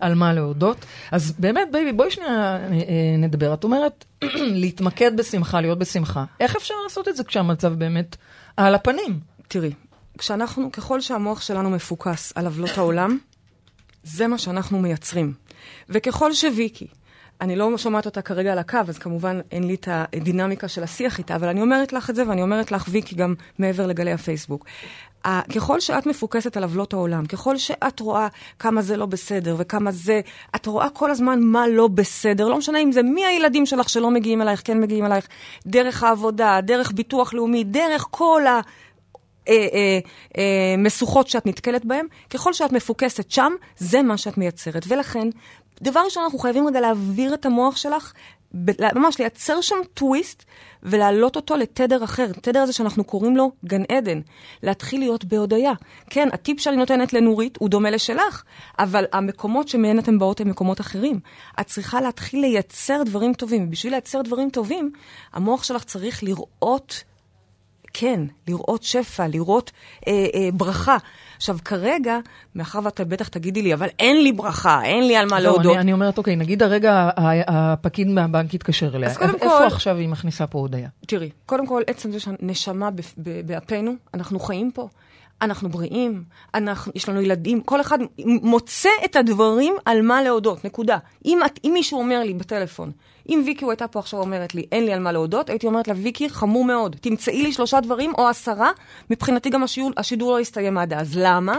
על 0.00 0.14
מה 0.14 0.32
להודות. 0.32 0.76
אז 1.10 1.34
באמת, 1.38 1.68
baby, 1.72 1.92
בואי 1.92 2.10
שנייה 2.10 2.30
אה, 2.30 2.56
אה, 2.56 3.16
נדבר. 3.18 3.54
את 3.54 3.64
אומרת, 3.64 4.04
להתמקד 4.62 5.16
בשמחה, 5.16 5.60
להיות 5.60 5.78
בשמחה. 5.78 6.24
איך 6.40 6.56
אפשר 6.56 6.74
לעשות 6.84 7.08
את 7.08 7.16
זה 7.16 7.24
כשהמצב 7.24 7.74
באמת 7.74 8.16
על 8.56 8.74
הפנים? 8.74 9.20
תראי, 9.48 9.72
כשאנחנו, 10.18 10.72
ככל 10.72 11.00
שהמוח 11.00 11.40
שלנו 11.40 11.70
מפוקס 11.70 12.32
על 12.34 12.46
עוולות 12.46 12.78
העולם, 12.78 13.18
זה 14.02 14.26
מה 14.26 14.38
שאנחנו 14.38 14.78
מייצרים. 14.78 15.32
וככל 15.88 16.34
שוויקי 16.34 16.86
אני 17.40 17.56
לא 17.56 17.78
שומעת 17.78 18.06
אותה 18.06 18.22
כרגע 18.22 18.52
על 18.52 18.58
הקו, 18.58 18.78
אז 18.88 18.98
כמובן 18.98 19.40
אין 19.50 19.64
לי 19.64 19.74
את 19.74 19.88
הדינמיקה 19.90 20.68
של 20.68 20.82
השיח 20.82 21.18
איתה, 21.18 21.34
אבל 21.34 21.48
אני 21.48 21.62
אומרת 21.62 21.92
לך 21.92 22.10
את 22.10 22.14
זה, 22.14 22.28
ואני 22.28 22.42
אומרת 22.42 22.72
לך, 22.72 22.84
ויקי, 22.88 23.14
גם 23.14 23.34
מעבר 23.58 23.86
לגלי 23.86 24.12
הפייסבוק. 24.12 24.64
ככל 25.54 25.80
שאת 25.80 26.06
מפוקסת 26.06 26.56
על 26.56 26.62
עוולות 26.62 26.92
העולם, 26.92 27.26
ככל 27.26 27.56
שאת 27.56 28.00
רואה 28.00 28.28
כמה 28.58 28.82
זה 28.82 28.96
לא 28.96 29.06
בסדר 29.06 29.56
וכמה 29.58 29.90
זה, 29.90 30.20
את 30.56 30.66
רואה 30.66 30.90
כל 30.90 31.10
הזמן 31.10 31.40
מה 31.40 31.68
לא 31.68 31.88
בסדר, 31.88 32.48
לא 32.48 32.58
משנה 32.58 32.78
אם 32.78 32.92
זה 32.92 33.02
מי 33.02 33.24
הילדים 33.24 33.66
שלך 33.66 33.88
שלא 33.88 34.10
מגיעים 34.10 34.42
אלייך, 34.42 34.62
כן 34.64 34.80
מגיעים 34.80 35.04
אלייך, 35.04 35.28
דרך 35.66 36.02
העבודה, 36.02 36.60
דרך 36.62 36.92
ביטוח 36.92 37.34
לאומי, 37.34 37.64
דרך 37.64 38.06
כל 38.10 38.46
ה... 38.46 38.60
אה, 39.48 39.66
אה, 39.72 39.98
אה, 40.38 41.22
שאת 41.26 41.46
נתקלת 41.46 41.84
בהן, 41.84 42.06
ככל 42.30 42.52
שאת 42.52 42.72
מפוקסת 42.72 43.30
שם, 43.30 43.52
זה 43.76 44.02
מה 44.02 44.16
שאת 44.16 44.38
מייצרת. 44.38 44.84
ולכן, 44.88 45.28
דבר 45.82 46.00
ראשון, 46.04 46.22
אנחנו 46.22 46.38
חייבים 46.38 46.66
רגע 46.66 46.80
להעביר 46.80 47.34
את 47.34 47.46
המוח 47.46 47.76
שלך, 47.76 48.12
ממש 48.94 49.18
לייצר 49.18 49.60
שם 49.60 49.76
טוויסט 49.94 50.44
ולהעלות 50.82 51.36
אותו 51.36 51.56
לתדר 51.56 52.04
אחר. 52.04 52.26
תדר 52.42 52.60
הזה 52.60 52.72
שאנחנו 52.72 53.04
קוראים 53.04 53.36
לו 53.36 53.52
גן 53.64 53.82
עדן. 53.92 54.20
להתחיל 54.62 55.00
להיות 55.00 55.24
בהודיה. 55.24 55.72
כן, 56.10 56.28
הטיפ 56.32 56.60
שאני 56.60 56.76
נותנת 56.76 57.12
לנורית 57.12 57.58
הוא 57.60 57.68
דומה 57.68 57.90
לשלך, 57.90 58.42
אבל 58.78 59.04
המקומות 59.12 59.68
שמהן 59.68 59.98
אתם 59.98 60.18
באות 60.18 60.40
הם 60.40 60.48
מקומות 60.48 60.80
אחרים. 60.80 61.20
את 61.60 61.66
צריכה 61.66 62.00
להתחיל 62.00 62.40
לייצר 62.40 63.02
דברים 63.02 63.34
טובים, 63.34 63.64
ובשביל 63.64 63.92
לייצר 63.92 64.22
דברים 64.22 64.50
טובים, 64.50 64.92
המוח 65.32 65.64
שלך 65.64 65.84
צריך 65.84 66.22
לראות... 66.22 67.04
כן, 67.94 68.20
לראות 68.48 68.82
שפע, 68.82 69.28
לראות 69.28 69.70
אה, 70.06 70.26
אה, 70.34 70.48
ברכה. 70.54 70.96
עכשיו, 71.42 71.58
כרגע, 71.64 72.18
מאחר 72.54 72.80
ואתה 72.84 73.04
בטח 73.04 73.28
תגידי 73.28 73.62
לי, 73.62 73.74
אבל 73.74 73.88
אין 73.98 74.22
לי 74.22 74.32
ברכה, 74.32 74.84
אין 74.84 75.06
לי 75.06 75.16
על 75.16 75.26
מה 75.30 75.40
להודות. 75.40 75.72
אני, 75.72 75.80
אני 75.80 75.92
אומרת, 75.92 76.18
אוקיי, 76.18 76.36
נגיד 76.36 76.62
הרגע 76.62 77.10
הפקיד 77.46 78.08
מהבנק 78.08 78.54
יתקשר 78.54 78.96
אליה. 78.96 79.08
אז 79.08 79.16
קודם 79.16 79.38
כל... 79.38 79.44
איפה 79.44 79.66
עכשיו 79.66 79.96
היא 79.96 80.08
מכניסה 80.08 80.46
פה 80.46 80.58
הודיה? 80.58 80.88
תראי, 81.06 81.30
קודם 81.46 81.66
כל, 81.66 81.82
עצם 81.86 82.12
זה 82.12 82.20
שהנשמה 82.20 82.88
באפינו, 83.46 83.92
אנחנו 84.14 84.40
חיים 84.40 84.70
פה. 84.74 84.88
אנחנו 85.42 85.68
בריאים, 85.68 86.24
אנחנו, 86.54 86.92
יש 86.94 87.08
לנו 87.08 87.20
ילדים, 87.20 87.60
כל 87.60 87.80
אחד 87.80 87.98
מוצא 88.26 88.88
את 89.04 89.16
הדברים 89.16 89.74
על 89.84 90.02
מה 90.02 90.22
להודות, 90.22 90.64
נקודה. 90.64 90.98
אם, 91.24 91.38
את, 91.46 91.60
אם 91.64 91.70
מישהו 91.74 91.98
אומר 91.98 92.22
לי 92.22 92.34
בטלפון, 92.34 92.92
אם 93.28 93.42
ויקי 93.46 93.64
הייתה 93.68 93.88
פה 93.88 93.98
עכשיו 93.98 94.20
אומרת 94.20 94.54
לי, 94.54 94.66
אין 94.72 94.84
לי 94.84 94.92
על 94.92 95.00
מה 95.00 95.12
להודות, 95.12 95.50
הייתי 95.50 95.66
אומרת 95.66 95.88
לה, 95.88 95.94
ויקי, 95.96 96.30
חמור 96.30 96.64
מאוד, 96.64 96.96
תמצאי 97.00 97.42
לי 97.42 97.52
שלושה 97.52 97.80
דברים 97.80 98.12
או 98.18 98.28
עשרה, 98.28 98.70
מבחינתי 99.10 99.50
גם 99.50 99.62
השידור, 99.62 99.90
השידור 99.96 100.32
לא 100.32 100.40
יסתיים 100.40 100.78
עד 100.78 100.92
אז. 100.92 101.12
למה? 101.16 101.58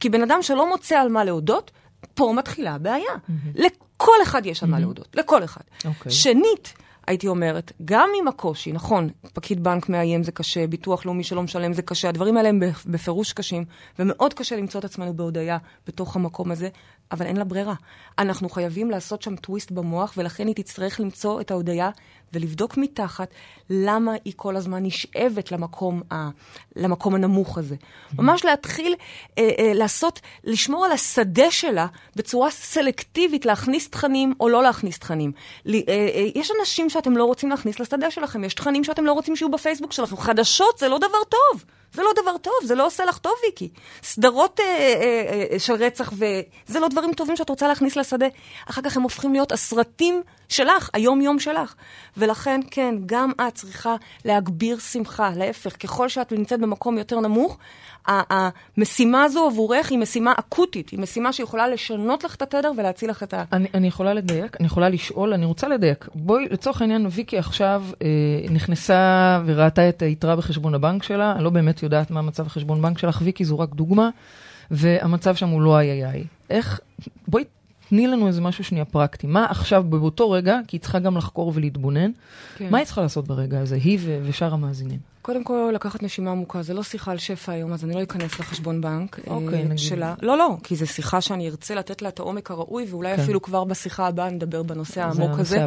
כי 0.00 0.08
בן 0.08 0.22
אדם 0.22 0.42
שלא 0.42 0.68
מוצא 0.68 0.96
על 0.96 1.08
מה 1.08 1.24
להודות, 1.24 1.70
פה 2.14 2.32
מתחילה 2.36 2.74
הבעיה. 2.74 3.12
Mm-hmm. 3.14 3.32
לכל 3.54 4.16
אחד 4.22 4.46
יש 4.46 4.62
על 4.62 4.68
mm-hmm. 4.68 4.72
מה 4.72 4.80
להודות, 4.80 5.08
לכל 5.14 5.44
אחד. 5.44 5.60
Okay. 5.60 5.88
אוקיי. 5.88 6.12
שנית, 6.12 6.74
הייתי 7.06 7.28
אומרת, 7.28 7.72
גם 7.84 8.10
עם 8.20 8.28
הקושי, 8.28 8.72
נכון, 8.72 9.08
פקיד 9.32 9.64
בנק 9.64 9.88
מאיים 9.88 10.22
זה 10.22 10.32
קשה, 10.32 10.66
ביטוח 10.66 11.06
לאומי 11.06 11.24
שלא 11.24 11.42
משלם 11.42 11.72
זה 11.72 11.82
קשה, 11.82 12.08
הדברים 12.08 12.36
האלה 12.36 12.48
הם 12.48 12.60
בפירוש 12.86 13.32
קשים, 13.32 13.64
ומאוד 13.98 14.34
קשה 14.34 14.56
למצוא 14.56 14.80
את 14.80 14.84
עצמנו 14.84 15.14
בהודיה 15.14 15.58
בתוך 15.86 16.16
המקום 16.16 16.50
הזה, 16.50 16.68
אבל 17.12 17.26
אין 17.26 17.36
לה 17.36 17.44
ברירה. 17.44 17.74
אנחנו 18.18 18.48
חייבים 18.48 18.90
לעשות 18.90 19.22
שם 19.22 19.36
טוויסט 19.36 19.70
במוח, 19.70 20.14
ולכן 20.16 20.46
היא 20.46 20.54
תצטרך 20.54 21.00
למצוא 21.00 21.40
את 21.40 21.50
ההודיה 21.50 21.90
ולבדוק 22.36 22.76
מתחת 22.76 23.28
למה 23.70 24.12
היא 24.24 24.32
כל 24.36 24.56
הזמן 24.56 24.82
נשאבת 24.82 25.52
למקום, 25.52 26.02
ה, 26.12 26.28
למקום 26.76 27.14
הנמוך 27.14 27.58
הזה. 27.58 27.76
ממש 28.18 28.44
להתחיל 28.44 28.94
אה, 29.38 29.50
אה, 29.58 29.72
לעשות, 29.74 30.20
לשמור 30.44 30.84
על 30.84 30.92
השדה 30.92 31.50
שלה 31.50 31.86
בצורה 32.16 32.50
סלקטיבית, 32.50 33.46
להכניס 33.46 33.90
תכנים 33.90 34.34
או 34.40 34.48
לא 34.48 34.62
להכניס 34.62 34.98
תכנים. 34.98 35.32
לי, 35.64 35.84
אה, 35.88 35.94
אה, 35.94 36.26
יש 36.34 36.50
אנשים 36.60 36.90
שאתם 36.90 37.16
לא 37.16 37.24
רוצים 37.24 37.50
להכניס 37.50 37.80
לשדה 37.80 38.10
שלכם, 38.10 38.44
יש 38.44 38.54
תכנים 38.54 38.84
שאתם 38.84 39.04
לא 39.04 39.12
רוצים 39.12 39.36
שיהיו 39.36 39.50
בפייסבוק 39.50 39.92
שלכם. 39.92 40.16
חדשות 40.16 40.78
זה 40.78 40.88
לא 40.88 40.98
דבר 40.98 41.24
טוב. 41.28 41.64
זה 41.96 42.02
לא 42.02 42.10
דבר 42.22 42.38
טוב, 42.38 42.54
זה 42.62 42.74
לא 42.74 42.86
עושה 42.86 43.04
לך 43.04 43.18
טוב, 43.18 43.32
ויקי. 43.44 43.68
סדרות 44.02 44.60
אה, 44.60 44.64
אה, 44.66 45.46
אה, 45.52 45.58
של 45.58 45.72
רצח, 45.72 46.12
וזה 46.12 46.80
לא 46.80 46.88
דברים 46.88 47.12
טובים 47.12 47.36
שאת 47.36 47.48
רוצה 47.48 47.68
להכניס 47.68 47.96
לשדה. 47.96 48.26
אחר 48.70 48.82
כך 48.82 48.96
הם 48.96 49.02
הופכים 49.02 49.32
להיות 49.32 49.52
הסרטים 49.52 50.22
שלך, 50.48 50.90
היום-יום 50.92 51.38
שלך. 51.38 51.74
ולכן, 52.26 52.60
כן, 52.70 52.94
גם 53.06 53.30
את 53.48 53.54
צריכה 53.54 53.96
להגביר 54.24 54.78
שמחה. 54.78 55.30
להפך, 55.36 55.76
ככל 55.82 56.08
שאת 56.08 56.32
נמצאת 56.32 56.60
במקום 56.60 56.98
יותר 56.98 57.20
נמוך, 57.20 57.58
המשימה 58.06 59.24
הזו 59.24 59.46
עבורך 59.46 59.90
היא 59.90 59.98
משימה 59.98 60.32
אקוטית, 60.38 60.88
היא 60.88 61.00
משימה 61.00 61.32
שיכולה 61.32 61.68
לשנות 61.68 62.24
לך 62.24 62.34
את 62.34 62.42
התדר 62.42 62.72
ולהציל 62.76 63.10
לך 63.10 63.22
את 63.22 63.34
ה... 63.34 63.44
אני, 63.52 63.68
אני 63.74 63.86
יכולה 63.86 64.14
לדייק, 64.14 64.56
אני 64.60 64.66
יכולה 64.66 64.88
לשאול, 64.88 65.32
אני 65.32 65.46
רוצה 65.46 65.68
לדייק. 65.68 66.08
בואי, 66.14 66.48
לצורך 66.50 66.80
העניין, 66.80 67.06
ויקי 67.10 67.38
עכשיו 67.38 67.84
אה, 68.02 68.08
נכנסה 68.50 69.40
וראתה 69.46 69.88
את 69.88 70.02
היתרה 70.02 70.36
בחשבון 70.36 70.74
הבנק 70.74 71.02
שלה, 71.02 71.32
אני 71.32 71.44
לא 71.44 71.50
באמת 71.50 71.82
יודעת 71.82 72.10
מה 72.10 72.22
מצב 72.22 72.46
החשבון 72.46 72.82
בנק 72.82 72.98
שלך, 72.98 73.20
ויקי 73.22 73.44
זו 73.44 73.58
רק 73.58 73.74
דוגמה, 73.74 74.08
והמצב 74.70 75.34
שם 75.34 75.48
הוא 75.48 75.62
לא 75.62 75.78
איי 75.78 76.04
איי. 76.04 76.24
איך, 76.50 76.80
בואי 77.28 77.44
תני 77.88 78.06
לנו 78.06 78.26
איזה 78.26 78.40
משהו 78.40 78.64
שנייה 78.64 78.84
פרקטי. 78.84 79.26
מה 79.26 79.46
עכשיו, 79.48 79.84
באותו 79.88 80.30
רגע, 80.30 80.58
כי 80.68 80.76
היא 80.76 80.80
צריכה 80.80 80.98
גם 80.98 81.16
לחקור 81.16 81.52
ולהתבונן, 81.54 82.10
כן. 82.56 82.68
מה 82.70 82.78
היא 82.78 82.84
צריכה 82.86 83.00
לעשות 83.00 83.26
ברגע 83.26 83.60
הזה, 83.60 83.76
היא 83.76 83.98
ו- 84.00 84.18
ושאר 84.22 84.54
המאזינים? 84.54 84.98
קודם 85.22 85.44
כל, 85.44 85.70
לקחת 85.74 86.02
נשימה 86.02 86.30
עמוקה. 86.30 86.62
זה 86.62 86.74
לא 86.74 86.82
שיחה 86.82 87.10
על 87.10 87.18
שפע 87.18 87.52
היום, 87.52 87.72
אז 87.72 87.84
אני 87.84 87.94
לא 87.94 88.02
אכנס 88.02 88.40
לחשבון 88.40 88.80
בנק 88.80 89.18
אה, 89.18 89.34
אוקיי, 89.34 89.64
נגיד. 89.64 89.78
שלה. 89.78 90.14
לא, 90.22 90.38
לא, 90.38 90.56
כי 90.62 90.76
זו 90.76 90.86
שיחה 90.86 91.20
שאני 91.20 91.48
ארצה 91.48 91.74
לתת 91.74 92.02
לה 92.02 92.08
את 92.08 92.18
העומק 92.18 92.50
הראוי, 92.50 92.86
ואולי 92.90 93.16
כן. 93.16 93.22
אפילו 93.22 93.42
כבר 93.42 93.64
בשיחה 93.64 94.06
הבאה 94.06 94.30
נדבר 94.30 94.62
בנושא 94.62 95.00
העמוק 95.02 95.38
הזה. 95.38 95.64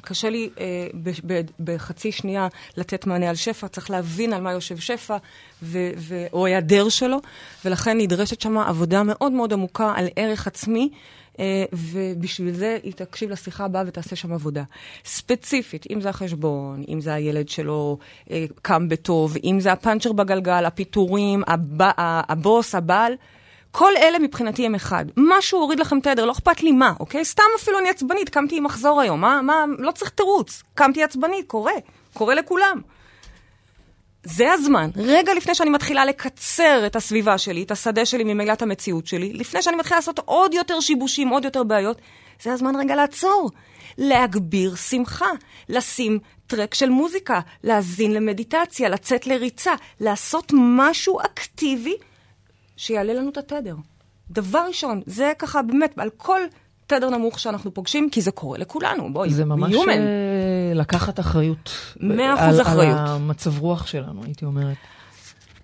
קשה 0.00 0.30
לי 0.30 0.50
אה, 0.60 0.86
ב- 1.02 1.10
ב- 1.26 1.40
בחצי 1.60 2.12
שנייה 2.12 2.48
לתת 2.76 3.06
מענה 3.06 3.28
על 3.28 3.34
שפע, 3.34 3.68
צריך 3.68 3.90
להבין 3.90 4.32
על 4.32 4.42
מה 4.42 4.52
יושב 4.52 4.76
שפע, 4.76 5.16
ו- 5.62 5.90
ו- 5.96 6.26
או 6.32 6.46
היעדר 6.46 6.88
שלו, 6.88 7.18
ולכן 7.64 7.98
נדרשת 7.98 8.40
שם 8.40 8.58
עבודה 8.58 9.02
מאוד 9.02 9.32
מאוד 9.32 9.52
עמוקה 9.52 9.92
על 9.96 10.08
ערך 10.16 10.46
עצמי. 10.46 10.90
אה, 11.40 11.64
ובשביל 11.72 12.54
זה 12.54 12.78
היא 12.82 12.92
תקשיב 12.92 13.30
לשיחה 13.30 13.64
הבאה 13.64 13.82
ותעשה 13.86 14.16
שם 14.16 14.32
עבודה. 14.32 14.62
ספציפית, 15.04 15.86
אם 15.90 16.00
זה 16.00 16.08
החשבון, 16.08 16.82
אם 16.88 17.00
זה 17.00 17.14
הילד 17.14 17.48
שלו 17.48 17.98
אה, 18.30 18.44
קם 18.62 18.88
בטוב, 18.88 19.36
אם 19.44 19.60
זה 19.60 19.72
הפאנצ'ר 19.72 20.12
בגלגל, 20.12 20.64
הפיטורים, 20.64 21.42
הב... 21.46 21.82
הבוס, 21.98 22.74
הבעל, 22.74 23.14
כל 23.70 23.92
אלה 23.96 24.18
מבחינתי 24.18 24.66
הם 24.66 24.74
אחד. 24.74 25.04
משהו 25.16 25.58
הוריד 25.60 25.80
לכם 25.80 26.00
תדר, 26.00 26.24
לא 26.24 26.32
אכפת 26.32 26.62
לי 26.62 26.72
מה, 26.72 26.92
אוקיי? 27.00 27.24
סתם 27.24 27.42
אפילו 27.56 27.78
אני 27.78 27.90
עצבנית, 27.90 28.28
קמתי 28.28 28.56
עם 28.56 28.64
מחזור 28.64 29.00
היום, 29.00 29.20
מה, 29.20 29.42
מה, 29.42 29.64
לא 29.78 29.90
צריך 29.90 30.10
תירוץ. 30.10 30.62
קמתי 30.74 31.02
עצבנית, 31.02 31.46
קורה, 31.46 31.72
קורה 32.12 32.34
לכולם. 32.34 32.80
זה 34.24 34.52
הזמן, 34.52 34.90
רגע 34.96 35.34
לפני 35.34 35.54
שאני 35.54 35.70
מתחילה 35.70 36.04
לקצר 36.04 36.86
את 36.86 36.96
הסביבה 36.96 37.38
שלי, 37.38 37.62
את 37.62 37.70
השדה 37.70 38.06
שלי 38.06 38.24
ממילא 38.24 38.52
את 38.52 38.62
המציאות 38.62 39.06
שלי, 39.06 39.32
לפני 39.32 39.62
שאני 39.62 39.76
מתחילה 39.76 39.96
לעשות 39.98 40.18
עוד 40.18 40.54
יותר 40.54 40.80
שיבושים, 40.80 41.28
עוד 41.28 41.44
יותר 41.44 41.62
בעיות, 41.62 42.00
זה 42.42 42.52
הזמן 42.52 42.76
רגע 42.76 42.96
לעצור. 42.96 43.50
להגביר 43.98 44.74
שמחה, 44.74 45.28
לשים 45.68 46.18
טרק 46.46 46.74
של 46.74 46.88
מוזיקה, 46.88 47.40
להאזין 47.64 48.14
למדיטציה, 48.14 48.88
לצאת 48.88 49.26
לריצה, 49.26 49.72
לעשות 50.00 50.52
משהו 50.54 51.20
אקטיבי 51.20 51.94
שיעלה 52.76 53.14
לנו 53.14 53.30
את 53.30 53.36
התדר. 53.36 53.76
דבר 54.30 54.64
ראשון, 54.68 55.02
זה 55.06 55.32
ככה 55.38 55.62
באמת, 55.62 55.98
על 55.98 56.10
כל 56.16 56.40
תדר 56.96 57.10
נמוך 57.10 57.40
שאנחנו 57.40 57.74
פוגשים, 57.74 58.10
כי 58.10 58.20
זה 58.20 58.30
קורה 58.30 58.58
לכולנו, 58.58 59.12
בואי, 59.12 59.30
זה 59.30 59.44
ממש 59.44 59.74
human. 59.74 59.88
אה, 59.88 60.72
לקחת 60.74 61.20
אחריות. 61.20 61.70
מאה 62.00 62.32
על- 62.32 62.48
אחוז 62.50 62.60
אחריות. 62.60 62.98
על 62.98 63.06
המצב 63.06 63.58
רוח 63.58 63.86
שלנו, 63.86 64.24
הייתי 64.24 64.44
אומרת. 64.44 64.76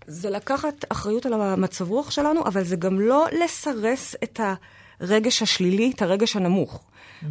זה 0.06 0.30
לקחת 0.30 0.84
אחריות 0.88 1.26
על 1.26 1.32
המצב 1.32 1.88
רוח 1.90 2.10
שלנו, 2.10 2.44
אבל 2.46 2.62
זה 2.64 2.76
גם 2.76 3.00
לא 3.00 3.26
לסרס 3.44 4.14
את 4.24 4.40
הרגש 5.00 5.42
השלילי, 5.42 5.92
את 5.96 6.02
הרגש 6.02 6.36
הנמוך. 6.36 6.84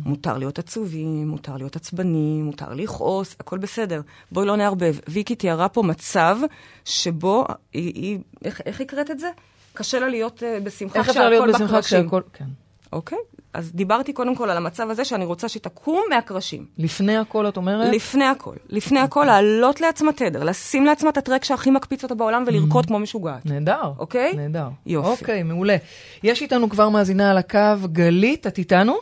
מותר 0.05 0.37
להיות 0.37 0.59
עצובים, 0.59 1.27
מותר 1.27 1.57
להיות 1.57 1.75
עצבנים, 1.75 2.45
מותר 2.45 2.73
לכעוס, 2.73 3.35
הכל 3.39 3.57
בסדר. 3.57 4.01
בואי 4.31 4.47
לא 4.47 4.55
נערבב. 4.55 4.95
ויקי 5.07 5.35
תיארה 5.35 5.69
פה 5.69 5.83
מצב 5.83 6.37
שבו 6.85 7.45
היא, 7.73 7.93
היא 7.95 8.19
איך, 8.45 8.61
איך 8.65 8.81
הקראת 8.81 9.11
את 9.11 9.19
זה? 9.19 9.29
קשה 9.73 9.99
לה 9.99 10.07
להיות 10.07 10.43
uh, 10.43 10.63
בשמחה 10.63 10.99
איך 10.99 11.09
אפשר 11.09 11.29
להיות 11.29 11.47
בשמחה 11.47 11.65
בקרשים. 11.65 12.01
כשהכול... 12.01 12.23
כן. 12.33 12.45
אוקיי? 12.93 13.17
אז 13.53 13.75
דיברתי 13.75 14.13
קודם 14.13 14.35
כל 14.35 14.49
על 14.49 14.57
המצב 14.57 14.89
הזה 14.89 15.05
שאני 15.05 15.25
רוצה 15.25 15.49
שהיא 15.49 15.61
תקום 15.61 16.03
מהקרשים. 16.09 16.65
לפני 16.77 17.17
הכל, 17.17 17.47
את 17.47 17.57
אומרת? 17.57 17.93
לפני 17.95 18.25
הכל. 18.25 18.55
לפני 18.69 18.99
הכל, 18.99 19.25
להעלות 19.25 19.81
לעצמה 19.81 20.13
תדר, 20.13 20.43
לשים 20.43 20.85
לעצמה 20.85 21.09
את 21.09 21.17
הטרק 21.17 21.43
שהכי 21.43 21.71
מקפיץ 21.71 22.03
אותה 22.03 22.15
בעולם 22.15 22.43
ולרקוד 22.47 22.85
כמו 22.85 22.99
משוגעת. 22.99 23.45
נהדר. 23.45 23.91
אוקיי? 23.99 24.33
נהדר. 24.35 24.67
יופי. 24.85 25.09
אוקיי, 25.23 25.43
מעולה. 25.43 25.75
יש 26.23 26.41
איתנו 26.41 26.69
כבר 26.69 26.89
מאזינה 26.89 27.31
על 27.31 27.37
הקו, 27.37 27.59
גלית, 27.85 28.47
את 28.47 28.57
איתנו? 28.57 28.93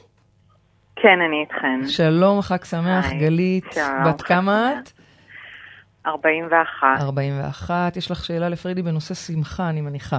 כן, 0.95 1.21
אני 1.27 1.41
איתכן. 1.41 1.87
שלום, 1.87 2.41
חג 2.41 2.63
שמח, 2.63 3.05
היי, 3.09 3.19
גלית. 3.19 3.65
שלום, 3.73 4.03
בת 4.05 4.21
כמה. 4.21 4.73
את? 4.79 4.91
41. 6.07 6.87
41. 6.99 7.97
יש 7.97 8.11
לך 8.11 8.25
שאלה 8.25 8.49
לפרידי 8.49 8.81
בנושא 8.81 9.13
שמחה, 9.13 9.69
אני 9.69 9.81
מניחה. 9.81 10.17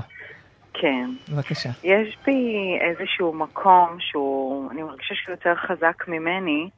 כן. 0.80 1.11
בבקשה. 1.33 1.71
יש 1.85 2.16
בי 2.26 2.78
איזשהו 2.80 3.33
מקום 3.33 3.97
שהוא, 4.00 4.71
אני 4.71 4.83
מרגישה 4.83 5.14
שהוא 5.14 5.33
יותר 5.33 5.54
חזק 5.54 6.09
ממני. 6.09 6.71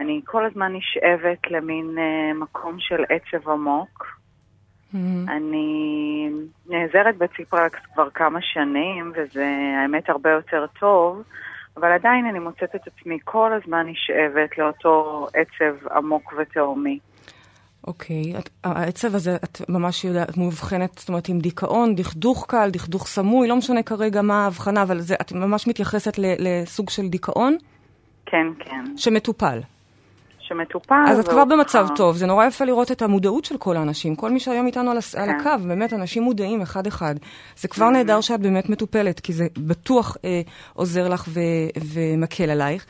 אני 0.00 0.20
כל 0.24 0.46
הזמן 0.46 0.72
נשאבת 0.76 1.50
למין 1.50 1.98
אה, 1.98 2.34
מקום 2.34 2.76
של 2.78 3.04
עצב 3.08 3.48
עמוק. 3.48 4.22
אני 5.28 6.28
נעזרת 6.66 7.16
בציפרקס 7.18 7.80
כבר 7.94 8.10
כמה 8.10 8.38
שנים, 8.42 9.12
וזה 9.16 9.46
האמת 9.82 10.08
הרבה 10.08 10.30
יותר 10.30 10.66
טוב, 10.80 11.22
אבל 11.76 11.92
עדיין 11.92 12.26
אני 12.26 12.38
מוצאת 12.38 12.74
את 12.74 12.80
עצמי 12.86 13.18
כל 13.24 13.52
הזמן 13.52 13.86
נשאבת 13.86 14.58
לאותו 14.58 15.26
עצב 15.34 15.86
עמוק 15.88 16.34
ותהומי. 16.38 16.98
אוקיי, 17.86 18.38
את- 18.38 18.48
העצב 18.64 19.14
הזה, 19.14 19.36
את 19.44 19.62
ממש 19.68 20.04
יודעת, 20.04 20.30
את 20.30 20.36
מאובחנת, 20.36 20.98
זאת 20.98 21.08
אומרת, 21.08 21.28
עם 21.28 21.38
דיכאון, 21.38 21.94
דכדוך 21.94 22.44
קל, 22.48 22.70
דכדוך 22.72 23.06
סמוי, 23.06 23.48
לא 23.48 23.56
משנה 23.56 23.82
כרגע 23.82 24.22
מה 24.22 24.44
ההבחנה, 24.44 24.82
אבל 24.82 25.00
זה, 25.00 25.14
את 25.20 25.32
ממש 25.32 25.66
מתייחסת 25.66 26.18
ל, 26.18 26.24
לסוג 26.38 26.90
של 26.90 27.08
דיכאון 27.08 27.56
כן, 28.26 28.46
כן. 28.64 28.84
שמטופל. 28.96 29.60
שמטופל. 30.40 30.94
אז 31.08 31.18
את 31.18 31.28
כבר 31.28 31.44
במצב 31.44 31.84
ככה- 31.86 31.96
טוב, 31.96 32.16
זה 32.16 32.26
נורא 32.26 32.46
יפה 32.46 32.64
לראות 32.64 32.92
את 32.92 33.02
המודעות 33.02 33.44
של 33.44 33.56
כל 33.58 33.76
האנשים, 33.76 34.16
כל 34.16 34.30
מי 34.30 34.40
שהיום 34.40 34.66
איתנו 34.66 34.90
על, 34.90 34.96
הס... 34.98 35.14
על 35.14 35.26
כן. 35.28 35.36
הקו, 35.40 35.64
באמת, 35.68 35.92
אנשים 35.92 36.22
מודעים 36.22 36.62
אחד-אחד. 36.62 37.14
זה 37.56 37.68
כבר 37.68 37.88
נהדר 37.90 38.20
שאת 38.20 38.40
באמת 38.40 38.68
מטופלת, 38.68 39.20
כי 39.20 39.32
זה 39.32 39.46
בטוח 39.58 40.16
אה, 40.24 40.40
עוזר 40.72 41.08
לך 41.08 41.24
ו... 41.28 41.40
ומקל 41.92 42.50
עלייך. 42.50 42.86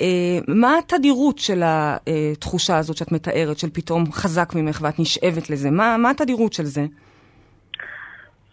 אה, 0.00 0.06
מה 0.48 0.78
התדירות 0.78 1.38
של 1.38 1.62
התחושה 1.64 2.78
הזאת 2.78 2.96
שאת 2.96 3.12
מתארת, 3.12 3.58
של 3.58 3.70
פתאום 3.72 4.12
חזק 4.12 4.52
ממך 4.54 4.78
ואת 4.82 4.98
נשאבת 4.98 5.50
לזה? 5.50 5.70
מה, 5.70 5.96
מה 5.96 6.10
התדירות 6.10 6.52
של 6.52 6.64
זה? 6.64 6.86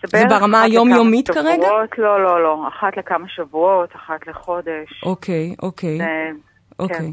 זה 0.05 0.23
ברמה 0.29 0.61
היומיומית 0.61 1.29
כרגע? 1.29 1.55
שבועות, 1.65 1.89
לא, 1.97 2.23
לא, 2.23 2.43
לא. 2.43 2.67
אחת 2.67 2.97
לכמה 2.97 3.25
שבועות, 3.27 3.89
אחת 3.95 4.27
לחודש. 4.27 5.03
אוקיי, 5.05 5.55
אוקיי, 5.63 5.97
זה- 5.97 6.05
אוקיי. 6.79 6.97
כן. 6.97 7.03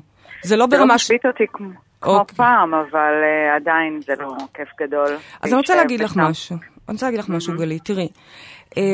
זה 0.43 0.57
לא 0.57 0.67
זה 0.71 0.77
לא 0.77 0.83
ברמה. 0.83 0.95
משבית 0.95 1.27
אותי 1.27 1.45
כמו 1.53 1.69
כמו 2.01 2.13
אוקיי. 2.19 2.37
פעם, 2.37 2.75
אבל 2.75 3.13
אה, 3.25 3.57
עדיין 3.57 4.01
זה 4.07 4.13
לא 4.19 4.33
כיף 4.55 4.69
גדול. 4.81 5.09
אז 5.43 5.51
אני 5.53 5.57
רוצה 5.57 5.75
להגיד 5.77 6.01
לך. 6.01 6.17
משהו. 6.17 6.57
אני 6.57 6.93
רוצה 6.95 7.07
להגיד 7.07 7.21
לך 7.21 7.29
משהו, 7.29 7.55
גלית. 7.59 7.85
תראי, 7.85 8.09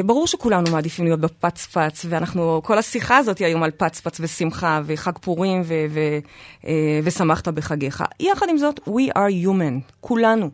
ברור 0.04 0.26
שכולנו 0.26 0.70
מעדיפים 0.70 1.04
להיות 1.04 1.20
בפצפץ, 1.20 2.06
ואנחנו, 2.08 2.60
כל 2.64 2.78
השיחה 2.78 3.16
הזאת 3.16 3.38
היא 3.38 3.46
היום 3.46 3.62
על 3.62 3.70
פצפץ 3.70 4.20
ושמחה, 4.20 4.80
וחג 4.84 5.18
פורים, 5.18 5.62
ו- 5.64 5.86
ו- 5.90 6.18
אה, 6.66 7.00
ושמחת 7.04 7.48
בחגיך. 7.48 8.04
יחד 8.20 8.46
עם 8.48 8.58
זאת, 8.58 8.80
we 8.88 9.12
are 9.16 9.46
human, 9.46 9.92
כולנו. 10.00 10.50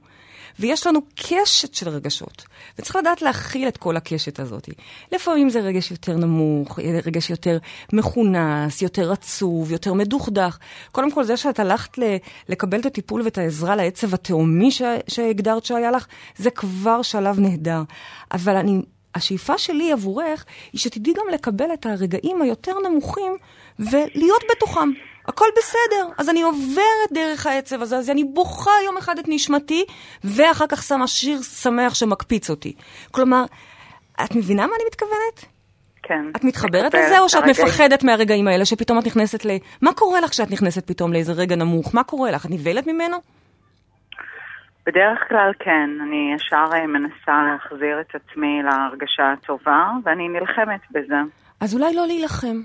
ויש 0.58 0.86
לנו 0.86 1.00
קשת 1.14 1.74
של 1.74 1.88
רגשות, 1.88 2.44
וצריך 2.78 2.96
לדעת 2.96 3.22
להכיל 3.22 3.68
את 3.68 3.76
כל 3.76 3.96
הקשת 3.96 4.40
הזאת. 4.40 4.68
לפעמים 5.12 5.50
זה 5.50 5.60
רגש 5.60 5.90
יותר 5.90 6.16
נמוך, 6.16 6.78
רגש 7.04 7.30
יותר 7.30 7.58
מכונס, 7.92 8.82
יותר 8.82 9.12
עצוב, 9.12 9.72
יותר 9.72 9.92
מדוכדך. 9.92 10.58
קודם 10.92 11.12
כל, 11.12 11.24
זה 11.24 11.36
שאת 11.36 11.60
הלכת 11.60 11.98
לקבל 12.48 12.80
את 12.80 12.86
הטיפול 12.86 13.22
ואת 13.22 13.38
העזרה 13.38 13.76
לעצב 13.76 14.14
התהומי 14.14 14.70
שהגדרת 15.08 15.64
שהיה 15.64 15.90
לך, 15.90 16.06
זה 16.36 16.50
כבר 16.50 17.02
שלב 17.02 17.40
נהדר. 17.40 17.82
אבל 18.32 18.56
אני, 18.56 18.82
השאיפה 19.16 19.58
שלי 19.58 19.92
עבורך, 19.92 20.44
היא 20.72 20.80
שתדעי 20.80 21.14
גם 21.14 21.24
לקבל 21.32 21.72
את 21.74 21.86
הרגעים 21.86 22.42
היותר 22.42 22.72
נמוכים 22.88 23.36
ולהיות 23.78 24.42
בתוכם. 24.50 24.90
הכל 25.26 25.46
בסדר. 25.58 26.08
אז 26.18 26.28
אני 26.28 26.42
עוברת 26.42 27.12
דרך 27.12 27.46
העצב 27.46 27.82
הזה, 27.82 27.96
אז 27.96 28.10
אני 28.10 28.24
בוכה 28.24 28.70
יום 28.84 28.96
אחד 28.96 29.18
את 29.18 29.24
נשמתי, 29.28 29.84
ואחר 30.24 30.66
כך 30.66 30.82
שמה 30.82 31.06
שיר 31.06 31.42
שמח 31.42 31.94
שמקפיץ 31.94 32.50
אותי. 32.50 32.72
כלומר, 33.10 33.44
את 34.24 34.34
מבינה 34.34 34.66
מה 34.66 34.72
אני 34.76 34.84
מתכוונת? 34.88 35.56
כן. 36.02 36.24
את 36.36 36.44
מתחברת 36.44 36.84
מקבלת 36.84 37.06
לזה, 37.06 37.20
או 37.20 37.28
שאת 37.28 37.42
הרגעים. 37.42 37.66
מפחדת 37.66 38.04
מהרגעים 38.04 38.48
האלה, 38.48 38.64
שפתאום 38.64 38.98
את 38.98 39.06
נכנסת 39.06 39.44
ל... 39.44 39.50
מה 39.82 39.92
קורה 39.92 40.20
לך 40.20 40.30
כשאת 40.30 40.50
נכנסת 40.50 40.86
פתאום 40.86 41.12
לאיזה 41.12 41.32
רגע 41.32 41.56
נמוך? 41.56 41.94
מה 41.94 42.04
קורה 42.04 42.30
לך? 42.30 42.46
את 42.46 42.50
נבהלת 42.50 42.86
ממנו? 42.86 43.16
בדרך 44.86 45.18
כלל 45.28 45.50
כן, 45.58 45.90
אני 46.02 46.34
ישר 46.36 46.64
אה, 46.72 46.86
מנסה 46.86 47.42
להחזיר 47.52 48.00
את 48.00 48.14
עצמי 48.14 48.62
להרגשה 48.62 49.32
הטובה, 49.32 49.90
ואני 50.04 50.28
נלחמת 50.28 50.80
בזה. 50.90 51.20
אז 51.60 51.74
אולי 51.74 51.94
לא 51.94 52.06
להילחם. 52.06 52.60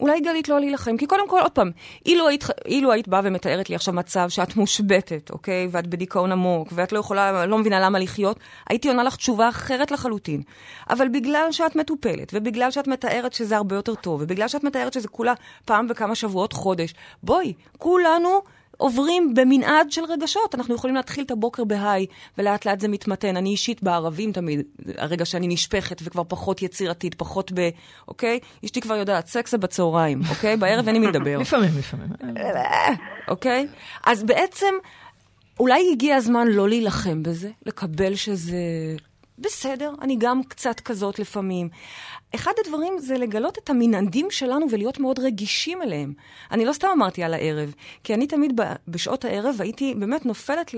אולי 0.00 0.20
גלית 0.20 0.48
לא 0.48 0.60
להילחם, 0.60 0.96
כי 0.96 1.06
קודם 1.06 1.28
כל, 1.28 1.40
עוד 1.40 1.52
פעם, 1.52 1.70
אילו 2.06 2.28
היית, 2.28 2.44
אילו 2.66 2.92
היית 2.92 3.08
באה 3.08 3.20
ומתארת 3.24 3.70
לי 3.70 3.74
עכשיו 3.74 3.94
מצב 3.94 4.28
שאת 4.28 4.56
מושבתת, 4.56 5.30
אוקיי? 5.30 5.68
ואת 5.72 5.86
בדיכאון 5.86 6.32
עמוק, 6.32 6.68
ואת 6.72 6.92
לא 6.92 6.98
יכולה, 6.98 7.46
לא 7.46 7.58
מבינה 7.58 7.80
למה 7.80 7.98
לחיות, 7.98 8.40
הייתי 8.68 8.88
עונה 8.88 9.02
לך 9.02 9.16
תשובה 9.16 9.48
אחרת 9.48 9.90
לחלוטין. 9.90 10.42
אבל 10.90 11.08
בגלל 11.08 11.46
שאת 11.50 11.76
מטופלת, 11.76 12.32
ובגלל 12.34 12.70
שאת 12.70 12.88
מתארת 12.88 13.32
שזה 13.32 13.56
הרבה 13.56 13.76
יותר 13.76 13.94
טוב, 13.94 14.22
ובגלל 14.22 14.48
שאת 14.48 14.64
מתארת 14.64 14.92
שזה 14.92 15.08
כולה 15.08 15.32
פעם 15.64 15.88
בכמה 15.88 16.14
שבועות, 16.14 16.52
חודש, 16.52 16.94
בואי, 17.22 17.52
כולנו 17.78 18.42
עוברים 18.82 19.34
במנעד 19.34 19.92
של 19.92 20.04
רגשות. 20.04 20.54
אנחנו 20.54 20.74
יכולים 20.74 20.96
להתחיל 20.96 21.24
את 21.24 21.30
הבוקר 21.30 21.64
בהיי, 21.64 22.06
ולאט 22.38 22.66
לאט 22.66 22.80
זה 22.80 22.88
מתמתן. 22.88 23.36
אני 23.36 23.50
אישית 23.50 23.82
בערבים 23.82 24.32
תמיד, 24.32 24.62
הרגע 24.96 25.24
שאני 25.24 25.48
נשפכת 25.48 26.00
וכבר 26.02 26.22
פחות 26.28 26.62
יצירתית, 26.62 27.14
פחות 27.14 27.52
ב... 27.54 27.68
אוקיי? 28.08 28.38
אשתי 28.64 28.80
כבר 28.80 28.94
יודעת, 28.94 29.26
סקס 29.26 29.50
זה 29.50 29.58
בצהריים, 29.58 30.20
אוקיי? 30.30 30.56
בערב 30.56 30.86
אין 30.86 30.96
עם 30.96 31.02
מי 31.02 31.08
לדבר. 31.08 31.38
לפעמים, 31.46 31.70
לפעמים. 31.78 32.08
אוקיי? 33.28 33.66
אז 34.06 34.22
בעצם, 34.22 34.74
אולי 35.60 35.88
הגיע 35.92 36.16
הזמן 36.16 36.46
לא 36.48 36.68
להילחם 36.68 37.22
בזה, 37.22 37.50
לקבל 37.66 38.14
שזה 38.14 38.56
בסדר, 39.42 39.94
אני 40.02 40.16
גם 40.18 40.42
קצת 40.42 40.80
כזאת 40.80 41.18
לפעמים. 41.18 41.68
אחד 42.34 42.52
הדברים 42.64 42.98
זה 42.98 43.18
לגלות 43.18 43.58
את 43.58 43.70
המנעדים 43.70 44.26
שלנו 44.30 44.66
ולהיות 44.70 45.00
מאוד 45.00 45.18
רגישים 45.18 45.82
אליהם. 45.82 46.12
אני 46.50 46.64
לא 46.64 46.72
סתם 46.72 46.88
אמרתי 46.92 47.22
על 47.22 47.34
הערב, 47.34 47.74
כי 48.04 48.14
אני 48.14 48.26
תמיד 48.26 48.60
בשעות 48.88 49.24
הערב 49.24 49.56
הייתי 49.58 49.94
באמת 49.94 50.26
נופלת 50.26 50.74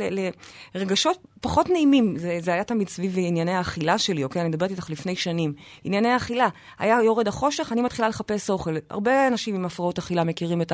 לרגשות 0.75 1.19
פחות 1.41 1.71
נעימים. 1.71 2.19
זה, 2.19 2.39
זה 2.41 2.53
היה 2.53 2.65
תמיד 2.65 2.89
סביב 2.89 3.15
ענייני 3.19 3.53
האכילה 3.53 3.99
שלי, 3.99 4.25
אוקיי? 4.25 4.43
אני 4.43 4.49
מדברת 4.49 4.71
איתך 4.71 4.91
לפני 4.91 5.17
שנים. 5.17 5.55
ענייני 5.85 6.09
האכילה. 6.09 6.49
היה 6.79 7.03
יורד 7.03 7.29
החושך, 7.29 7.73
אני 7.73 7.83
מתחילה 7.83 8.09
לחפש 8.09 8.51
אוכל. 8.51 8.77
הרבה 8.91 9.27
אנשים 9.27 9.55
עם 9.55 9.65
הפרעות 9.65 9.99
אכילה 9.99 10.25
מכירים 10.25 10.63
את 10.63 10.73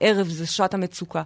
הערב, 0.00 0.28
זה 0.28 0.46
שעת 0.46 0.74
המצוקה. 0.74 1.22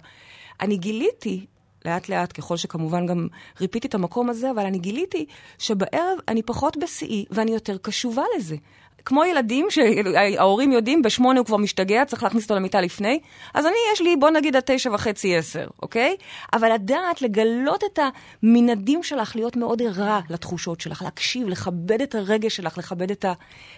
אני 0.61 0.77
גיליתי 0.77 1.45
לאט 1.85 2.09
לאט, 2.09 2.39
ככל 2.39 2.57
שכמובן 2.57 3.05
גם 3.05 3.27
ריפיתי 3.61 3.87
את 3.87 3.95
המקום 3.95 4.29
הזה, 4.29 4.51
אבל 4.51 4.65
אני 4.65 4.79
גיליתי 4.79 5.25
שבערב 5.57 6.17
אני 6.27 6.43
פחות 6.43 6.77
בשיאי 6.77 7.25
ואני 7.31 7.51
יותר 7.51 7.77
קשובה 7.77 8.23
לזה. 8.37 8.55
כמו 9.05 9.25
ילדים 9.25 9.67
שההורים 9.69 10.71
יודעים, 10.71 11.01
בשמונה 11.01 11.39
הוא 11.39 11.45
כבר 11.45 11.57
משתגע, 11.57 12.05
צריך 12.05 12.23
להכניס 12.23 12.43
אותו 12.43 12.55
למיטה 12.55 12.81
לפני. 12.81 13.19
אז 13.53 13.65
אני, 13.65 13.75
יש 13.93 14.01
לי, 14.01 14.15
בוא 14.15 14.29
נגיד 14.29 14.55
עד 14.55 14.63
תשע 14.65 14.91
וחצי, 14.93 15.35
עשר, 15.35 15.67
אוקיי? 15.81 16.15
אבל 16.53 16.73
לדעת, 16.73 17.21
לגלות 17.21 17.83
את 17.83 17.99
המנעדים 18.43 19.03
שלך, 19.03 19.35
להיות 19.35 19.55
מאוד 19.55 19.81
ערה 19.81 20.21
לתחושות 20.29 20.81
שלך, 20.81 21.01
להקשיב, 21.01 21.47
לכבד 21.47 22.01
את 22.01 22.15
הרגש 22.15 22.55
שלך, 22.55 22.77
לכבד 22.77 23.11
את 23.11 23.25
ה... 23.25 23.33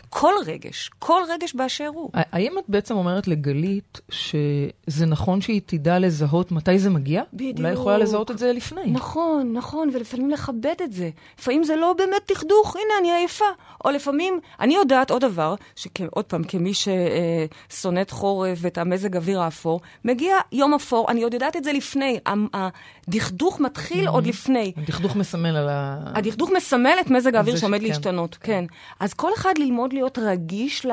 כל 0.09 0.33
רגש, 0.45 0.91
כל 0.99 1.21
רגש 1.29 1.53
באשר 1.53 1.87
הוא. 1.93 2.09
האם 2.13 2.57
את 2.57 2.63
בעצם 2.67 2.95
אומרת 2.95 3.27
לגלית 3.27 4.01
שזה 4.09 5.05
נכון 5.07 5.41
שהיא 5.41 5.61
תדע 5.65 5.99
לזהות 5.99 6.51
מתי 6.51 6.79
זה 6.79 6.89
מגיע? 6.89 7.23
בדיוק. 7.33 7.57
אולי 7.57 7.71
יכולה 7.71 7.97
לזהות 7.97 8.31
את 8.31 8.37
זה 8.37 8.53
לפני. 8.53 8.91
נכון, 8.91 9.53
נכון, 9.53 9.89
ולפעמים 9.93 10.29
לכבד 10.29 10.75
את 10.83 10.93
זה. 10.93 11.09
לפעמים 11.39 11.63
זה 11.63 11.75
לא 11.75 11.93
באמת 11.97 12.21
תכדוך, 12.25 12.75
הנה, 12.75 12.93
אני 12.99 13.11
עייפה. 13.11 13.45
או 13.85 13.91
לפעמים, 13.91 14.39
אני 14.59 14.75
יודעת 14.75 15.11
עוד 15.17 15.31
דבר, 15.31 15.55
שעוד 15.75 16.25
פעם, 16.25 16.43
כמי 16.43 16.71
ששונאת 16.73 18.11
חורף 18.11 18.57
ואת 18.61 18.77
המזג 18.77 19.15
אוויר 19.15 19.41
האפור, 19.41 19.81
מגיע 20.05 20.35
יום 20.51 20.73
אפור, 20.73 21.05
אני 21.09 21.23
עוד 21.23 21.33
יודעת 21.33 21.55
את 21.55 21.63
זה 21.63 21.73
לפני. 21.73 22.19
הדכדוך 22.53 23.59
מתחיל 23.59 24.07
עוד 24.07 24.27
לפני. 24.27 24.73
הדכדוך 24.77 25.15
מסמל 25.15 25.55
על 25.55 25.69
ה... 25.69 25.97
הדכדוך 26.15 26.49
מסמל 26.55 26.93
את 27.01 27.09
מזג 27.09 27.35
האוויר 27.35 27.57
שעומד 27.57 27.81
להשתנות, 27.81 28.37
כן. 28.41 28.65
אז 28.99 29.13
כל 29.13 29.33
אחד 29.33 29.53
ללמוד 29.57 29.93
להיות 29.93 30.17
רגיש 30.17 30.85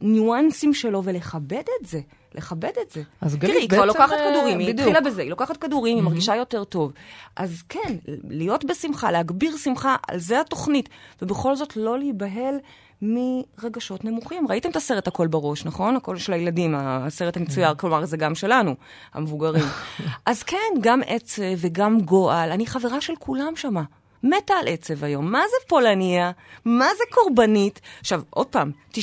לניואנסים 0.00 0.74
שלו 0.74 1.04
ולכבד 1.04 1.64
את 1.80 1.86
זה. 1.86 2.00
לכבד 2.34 2.70
את 2.82 2.90
זה. 2.90 3.02
אז 3.20 3.36
גלית, 3.36 3.40
בעצם... 3.40 3.46
תראי, 3.46 3.62
היא 3.62 3.68
כבר 3.68 3.84
לוקחת 3.84 4.16
כדורים, 4.30 4.58
היא 4.58 4.68
בדיוק. 4.68 4.88
התחילה 4.88 5.00
בזה, 5.00 5.22
היא 5.22 5.30
לוקחת 5.30 5.56
כדורים, 5.56 5.96
היא 5.96 6.04
מרגישה 6.04 6.36
יותר 6.36 6.64
טוב. 6.64 6.92
אז 7.36 7.62
כן, 7.68 7.96
להיות 8.28 8.64
בשמחה, 8.64 9.10
להגביר 9.10 9.56
שמחה, 9.56 9.96
על 10.08 10.18
זה 10.18 10.40
התוכנית, 10.40 10.88
ובכל 11.22 11.56
זאת 11.56 11.76
לא 11.76 11.98
להיבהל 11.98 12.54
מרגשות 13.02 14.04
נמוכים. 14.04 14.48
ראיתם 14.48 14.70
את 14.70 14.76
הסרט 14.76 15.08
הכל 15.08 15.26
בראש, 15.26 15.64
נכון? 15.64 15.96
הכל 15.96 16.16
של 16.16 16.32
הילדים, 16.32 16.74
הסרט 16.78 17.36
המצויר, 17.36 17.74
כלומר 17.74 18.04
זה 18.04 18.16
גם 18.16 18.34
שלנו, 18.34 18.74
המבוגרים. 19.14 19.64
אז 20.26 20.42
כן, 20.42 20.56
גם 20.80 21.00
עצב 21.06 21.42
וגם 21.56 22.00
גועל, 22.00 22.50
אני 22.50 22.66
חברה 22.66 23.00
של 23.00 23.12
כולם 23.18 23.56
שמה. 23.56 23.82
מתה 24.22 24.54
על 24.54 24.68
עצב 24.68 25.04
היום. 25.04 25.32
מה 25.32 25.42
זה 25.50 25.68
פולניה? 25.68 26.30
מה 26.64 26.86
זה 26.98 27.04
קורבנית? 27.10 27.80
עכשיו, 28.00 28.22
עוד 28.30 28.46
פעם, 28.46 28.70
95% 28.94 28.98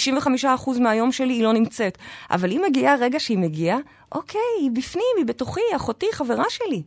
מהיום 0.79 1.11
שלי 1.11 1.33
היא 1.33 1.43
לא 1.43 1.53
נמצאת. 1.53 1.97
אבל 2.31 2.51
אם 2.51 2.61
מגיעה 2.67 2.95
רגע 2.95 3.19
שהיא 3.19 3.37
מגיעה, 3.37 3.77
אוקיי, 4.11 4.41
היא 4.59 4.71
בפנים, 4.71 5.15
היא 5.17 5.25
בתוכי, 5.25 5.61
אחותי, 5.75 6.05
חברה 6.11 6.45
שלי. 6.49 6.83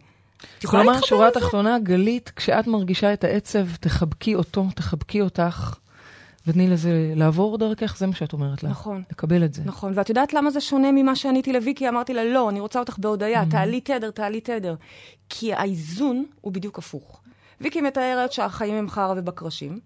כלומר, 0.66 1.01
שורה 1.01 1.31
לזה? 1.31 1.40
תחתונה, 1.40 1.79
גלית, 1.79 2.33
כשאת 2.37 2.66
מרגישה 2.66 3.12
את 3.12 3.25
העצב, 3.25 3.66
תחבקי 3.81 4.35
אותו, 4.35 4.64
תחבקי 4.75 5.21
אותך, 5.21 5.75
ותני 6.49 6.69
לזה 6.69 7.13
לעבור 7.17 7.59
דרכך, 7.59 7.97
זה 7.99 8.07
מה 8.07 8.15
שאת 8.15 8.33
אומרת 8.33 8.63
לה. 8.63 8.71
נכון. 8.71 9.03
לקבל 9.11 9.45
את 9.45 9.55
זה. 9.55 9.63
נכון, 9.65 9.93
ואת 9.95 10.09
יודעת 10.09 10.35
למה 10.35 10.51
זה 10.51 10.61
שונה 10.61 10.93
ממה 10.93 11.17
שעניתי 11.17 11.53
לוויקי? 11.53 11.89
אמרתי 11.89 12.15
לה, 12.15 12.25
לא, 12.25 12.51
אני 12.51 12.61
רוצה 12.61 12.79
אותך 12.79 12.99
בהודיה, 12.99 13.45
תעלי 13.51 13.81
תדר, 13.81 14.11
תעלי 14.11 14.41
תדר. 14.41 14.75
כי 15.29 15.55
האיזון 15.55 16.25
הוא 16.41 16.53
בדיוק 16.53 16.79
הפוך. 16.79 17.21
ויקי 17.61 17.81
מתארת 17.81 18.33
שהחיים 18.33 18.75
הם 18.75 18.89
חרא 18.89 19.15
ובקרשים. 19.17 19.79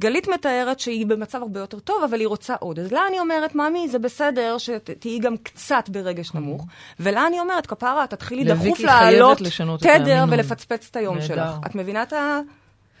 גלית 0.00 0.28
מתארת 0.28 0.80
שהיא 0.80 1.06
במצב 1.06 1.42
הרבה 1.42 1.60
יותר 1.60 1.78
טוב, 1.78 2.04
אבל 2.04 2.20
היא 2.20 2.28
רוצה 2.28 2.54
עוד. 2.54 2.78
אז 2.78 2.92
לה 2.92 3.00
אני 3.08 3.20
אומרת, 3.20 3.54
ממי, 3.54 3.88
זה 3.88 3.98
בסדר 3.98 4.58
שתהיי 4.58 5.18
גם 5.18 5.36
קצת 5.36 5.88
ברגש 5.88 6.34
נמוך. 6.34 6.66
ולה 7.00 7.26
אני 7.26 7.40
אומרת, 7.40 7.66
כפרה, 7.66 8.06
תתחילי 8.06 8.44
דחוף 8.44 8.80
לעלות 8.80 9.38
תדר. 9.80 10.24
ולפצפץ 10.30 10.88
את 10.90 10.96
היום. 10.96 11.20
שלך. 11.20 11.50
את 11.66 11.74
מבינה 11.74 12.02
את 12.02 12.12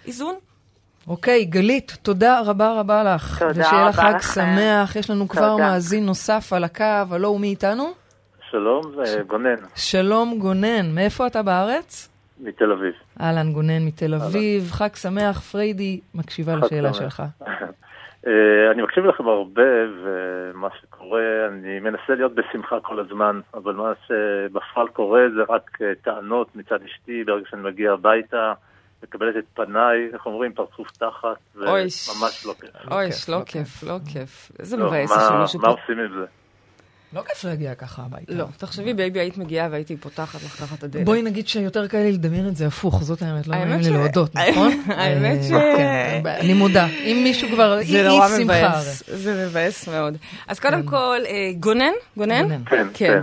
האיזון? 0.04 0.34
אוקיי, 1.08 1.44
גלית, 1.44 1.98
תודה 2.02 2.40
רבה 2.46 2.80
רבה 2.80 3.02
לך. 3.04 3.38
תודה 3.38 3.60
ושיהיה 3.60 3.88
לך 3.88 3.98
רבה 3.98 4.08
חג 4.08 4.14
לכם. 4.16 4.40
שמח. 4.40 4.96
יש 4.96 5.10
לנו 5.10 5.28
כבר 5.28 5.50
תודה. 5.50 5.62
מאזין 5.62 6.06
נוסף 6.06 6.52
על 6.52 6.64
הקו, 6.64 6.84
הלו 7.10 7.28
הוא 7.28 7.40
מי 7.40 7.46
איתנו? 7.48 7.84
שלום, 8.50 8.82
זה 9.04 9.22
גונן, 9.26 9.54
שלום 9.74 10.38
גונן, 10.38 10.94
מאיפה 10.94 11.26
אתה 11.26 11.42
בארץ? 11.42 12.08
מתל 12.40 12.72
אביב. 12.72 12.92
אהלן 13.20 13.52
גונן 13.52 13.86
מתל 13.86 14.14
אביב, 14.14 14.70
חג 14.70 14.94
שמח, 14.94 15.40
פריידי, 15.40 16.00
מקשיבה 16.14 16.56
לשאלה 16.56 16.92
שמח. 16.92 17.02
שלך. 17.02 17.22
אה, 18.26 18.70
אני 18.70 18.82
מקשיב 18.82 19.04
לכם 19.04 19.28
הרבה, 19.28 19.70
ומה 20.02 20.68
שקורה, 20.80 21.22
אני 21.48 21.80
מנסה 21.80 22.14
להיות 22.14 22.34
בשמחה 22.34 22.80
כל 22.80 23.00
הזמן, 23.00 23.40
אבל 23.54 23.74
מה 23.74 23.92
שבפועל 24.06 24.88
קורה 24.88 25.22
זה 25.36 25.42
רק 25.48 25.70
אה, 25.82 25.92
טענות 26.02 26.56
מצד 26.56 26.78
אשתי 26.82 27.24
ברגע 27.24 27.44
שאני 27.50 27.62
מגיע 27.62 27.92
הביתה, 27.92 28.52
מקבלת 29.02 29.34
את 29.38 29.44
פניי, 29.54 29.98
איך 30.14 30.26
אומרים, 30.26 30.52
פרצוף 30.52 30.90
תחת, 30.90 31.36
וממש 31.56 32.46
לא 32.46 32.54
כיף. 32.60 32.70
אוי, 32.90 33.12
כיף, 33.12 33.28
לא 33.28 33.38
לא 33.38 33.44
כיף, 33.46 33.82
לא 33.82 33.98
כיף. 34.12 34.52
איזה 34.58 34.76
לא, 34.76 34.86
מבאס 34.86 35.10
שמישהו 35.10 35.60
מה. 35.60 35.68
עושים 35.68 35.98
עם 35.98 36.20
זה? 36.20 36.24
לא 37.12 37.22
כיף 37.22 37.44
להגיע 37.44 37.74
ככה 37.74 38.02
הביתה. 38.02 38.32
לא, 38.34 38.44
תחשבי, 38.56 38.94
baby, 38.94 39.20
היית 39.20 39.38
מגיעה 39.38 39.68
והייתי 39.70 39.96
פותחת 39.96 40.42
לך 40.44 40.50
ככה 40.50 40.74
את 40.74 40.84
הדלת. 40.84 41.04
בואי 41.04 41.22
נגיד 41.22 41.48
שיותר 41.48 41.88
קל 41.88 41.98
לי 41.98 42.12
לדמיין 42.12 42.48
את 42.48 42.56
זה 42.56 42.66
הפוך, 42.66 43.02
זאת 43.02 43.22
האמת, 43.22 43.46
לא 43.46 43.56
נעים 43.64 43.80
לי 43.80 43.90
להודות, 43.90 44.34
נכון? 44.50 44.72
האמת 44.86 45.38
אה, 45.38 45.42
ש- 45.42 45.50
כן, 45.76 46.22
אני 46.26 46.54
מודה. 46.54 46.86
אם 46.86 47.20
מישהו 47.24 47.48
כבר, 47.48 47.78
אי 47.78 47.84
זה 47.92 48.08
נורא. 48.08 48.28
מבאס, 48.44 49.02
זה 49.06 49.46
מבאס 49.46 49.88
מאוד. 49.88 50.16
אז 50.48 50.60
קודם 50.60 50.82
כל, 50.82 51.18
אה, 51.26 51.32
גונן? 51.60 51.92
גונן? 52.16 52.42
גונן. 52.42 52.62
כן, 52.66 52.86
כן. 52.94 53.22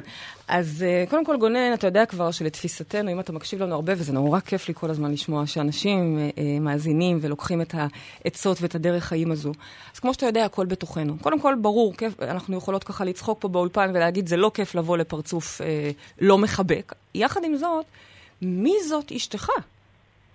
אז 0.49 0.85
אה, 0.87 1.03
קודם 1.09 1.25
כל, 1.25 1.37
גונן, 1.37 1.73
אתה 1.73 1.87
יודע 1.87 2.05
כבר 2.05 2.31
שלתפיסתנו, 2.31 3.11
אם 3.11 3.19
אתה 3.19 3.31
מקשיב 3.31 3.61
לנו 3.61 3.75
הרבה, 3.75 3.93
וזה 3.97 4.13
נורא 4.13 4.39
כיף 4.39 4.67
לי 4.67 4.73
כל 4.73 4.89
הזמן 4.89 5.11
לשמוע 5.11 5.47
שאנשים 5.47 6.19
אה, 6.19 6.29
אה, 6.37 6.59
מאזינים 6.59 7.17
ולוקחים 7.21 7.61
את 7.61 7.75
העצות 7.77 8.61
ואת 8.61 8.75
הדרך 8.75 9.03
חיים 9.03 9.31
הזו. 9.31 9.51
אז 9.93 9.99
כמו 9.99 10.13
שאתה 10.13 10.25
יודע, 10.25 10.45
הכל 10.45 10.65
בתוכנו. 10.65 11.17
קודם 11.21 11.39
כל, 11.39 11.55
ברור, 11.61 11.93
כיף, 11.93 12.21
אנחנו 12.21 12.57
יכולות 12.57 12.83
ככה 12.83 13.05
לצחוק 13.05 13.41
פה 13.41 13.47
באולפן 13.47 13.91
ולהגיד, 13.93 14.27
זה 14.27 14.37
לא 14.37 14.51
כיף 14.53 14.75
לבוא 14.75 14.97
לפרצוף 14.97 15.61
אה, 15.61 15.91
לא 16.21 16.37
מחבק. 16.37 16.93
יחד 17.15 17.43
עם 17.43 17.57
זאת, 17.57 17.85
מי 18.41 18.73
זאת 18.87 19.11
אשתך? 19.11 19.49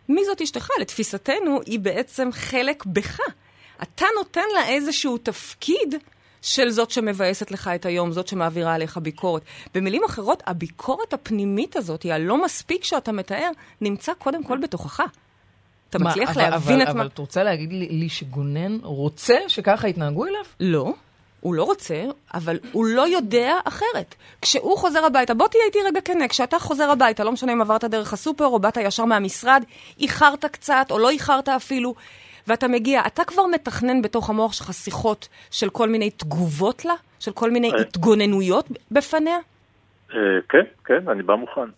מי 0.09 0.25
זאת 0.25 0.41
אשתך? 0.41 0.69
לתפיסתנו, 0.81 1.61
היא 1.67 1.79
בעצם 1.79 2.29
חלק 2.33 2.87
בך. 2.87 3.21
אתה 3.83 4.07
נותן 4.19 4.49
לה 4.55 4.69
איזשהו 4.69 5.19
תפקיד 5.19 5.95
של 6.45 6.71
זאת 6.71 6.91
שמבאסת 6.91 7.51
לך 7.51 7.71
את 7.75 7.87
היום, 7.87 8.13
זאת 8.13 8.29
שמעבירה 8.29 8.75
עליך 8.75 8.97
ביקורת. 8.99 9.43
במילים 9.75 10.03
אחרות, 10.05 10.43
הביקורת 10.47 11.13
הפנימית 11.13 11.77
הזאת, 11.77 12.03
היא 12.03 12.13
הלא 12.13 12.45
מספיק 12.45 12.85
שאתה 12.85 13.13
מתאר, 13.13 13.51
נמצא 13.81 14.13
קודם 14.19 14.45
כל 14.45 14.59
בתוכך. 14.59 15.01
אתה 15.91 15.99
מה, 15.99 16.11
מצליח 16.11 16.31
אבל- 16.31 16.43
להבין 16.51 16.81
אבל- 16.81 16.91
את 16.91 16.95
מה... 16.95 17.01
אבל 17.01 17.07
את 17.07 17.19
רוצה 17.19 17.43
להגיד 17.43 17.73
לי 17.73 17.89
לי 17.89 18.09
שגונן 18.09 18.79
רוצה 18.83 19.35
שככה 19.49 19.89
יתנהגו 19.89 20.27
אליו? 20.27 20.45
לא, 20.61 20.93
הוא 21.41 21.55
לא 21.55 21.65
רוצה, 21.65 22.03
אבל 22.35 22.59
הוא 22.73 22.85
לא 22.87 23.09
יודע 23.09 23.55
אחרת. 23.65 24.15
כשהוא 24.43 24.79
חוזר 24.79 25.05
הביתה, 25.05 25.35
בוא 25.35 25.49
תהיה 25.49 25.65
איתי 25.67 25.79
רגע 25.87 26.01
כנה, 26.01 26.29
כשאתה 26.29 26.59
חוזר 26.59 26.91
הביתה, 26.91 27.25
לא 27.25 27.33
משנה 27.33 27.53
אם 27.53 27.61
עברת 27.61 27.85
דרך 27.85 28.13
הסופר 28.13 28.47
או 28.47 28.59
באת 28.59 28.77
ישר 28.77 29.05
מהמשרד, 29.05 29.65
איחרת 30.01 30.45
קצת 30.45 30.87
או 30.91 30.99
לא 30.99 31.11
איחרת 31.11 31.49
אפילו, 31.49 31.95
ואתה 32.49 32.69
מגיע, 32.69 33.03
אתה 33.07 33.25
כבר 33.25 33.47
מתכנן 33.47 34.03
בתוך 34.03 34.31
המוח 34.31 34.53
שלך 34.53 34.73
שיחות 34.73 35.29
של 35.51 35.71
כל 35.71 35.89
מיני 35.89 36.11
תגובות 36.11 36.85
לה? 36.85 36.95
של 37.25 37.33
כל 37.33 37.51
מיני 37.51 37.73
אה. 37.73 37.81
התגוננויות 37.81 38.69
בפניה? 38.91 39.37
אה, 40.15 40.19
כן, 40.49 40.65
כן, 40.85 41.09
אני 41.09 41.23
בא 41.23 41.35
מוכן. 41.35 41.71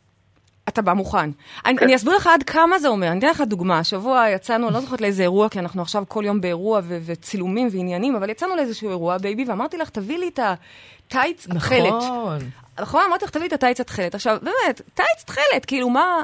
אתה 0.69 0.83
בא 0.83 0.93
מוכן. 0.93 1.31
אני, 1.67 1.79
אני 1.79 1.97
אסביר 1.97 2.17
לך 2.17 2.27
עד 2.27 2.43
כמה 2.43 2.79
זה 2.79 2.89
אומר. 2.89 3.09
אני 3.09 3.19
אתן 3.19 3.29
לך 3.29 3.41
דוגמה. 3.41 3.79
השבוע 3.79 4.29
יצאנו, 4.29 4.71
לא 4.71 4.81
זוכרת 4.81 5.01
לאיזה 5.01 5.23
אירוע, 5.23 5.49
כי 5.49 5.59
אנחנו 5.59 5.83
עכשיו 5.83 6.05
כל 6.09 6.23
יום 6.27 6.41
באירוע 6.41 6.81
ו- 6.83 6.99
וצילומים 7.07 7.69
ועניינים, 7.73 8.17
אבל 8.17 8.31
יצאנו 8.31 8.57
לאיזשהו 8.57 8.89
אירוע, 8.89 9.19
baby, 9.19 9.45
ואמרתי 9.49 9.77
לך, 9.77 9.91
תביא 9.91 10.19
לי 10.19 10.29
את 10.29 10.41
הטייץ 10.43 11.47
התכלת. 11.51 11.93
נכון. 11.97 12.39
נכון, 12.81 13.03
אמרתי 13.09 13.25
לך, 13.25 13.31
תביאי 13.31 13.49
את 13.49 13.53
הטייץ 13.53 13.81
התכלת. 13.81 14.15
עכשיו, 14.15 14.37
באמת, 14.43 14.81
טייץ 14.95 15.25
תכלת, 15.27 15.65
כאילו, 15.67 15.91
מה... 15.91 16.23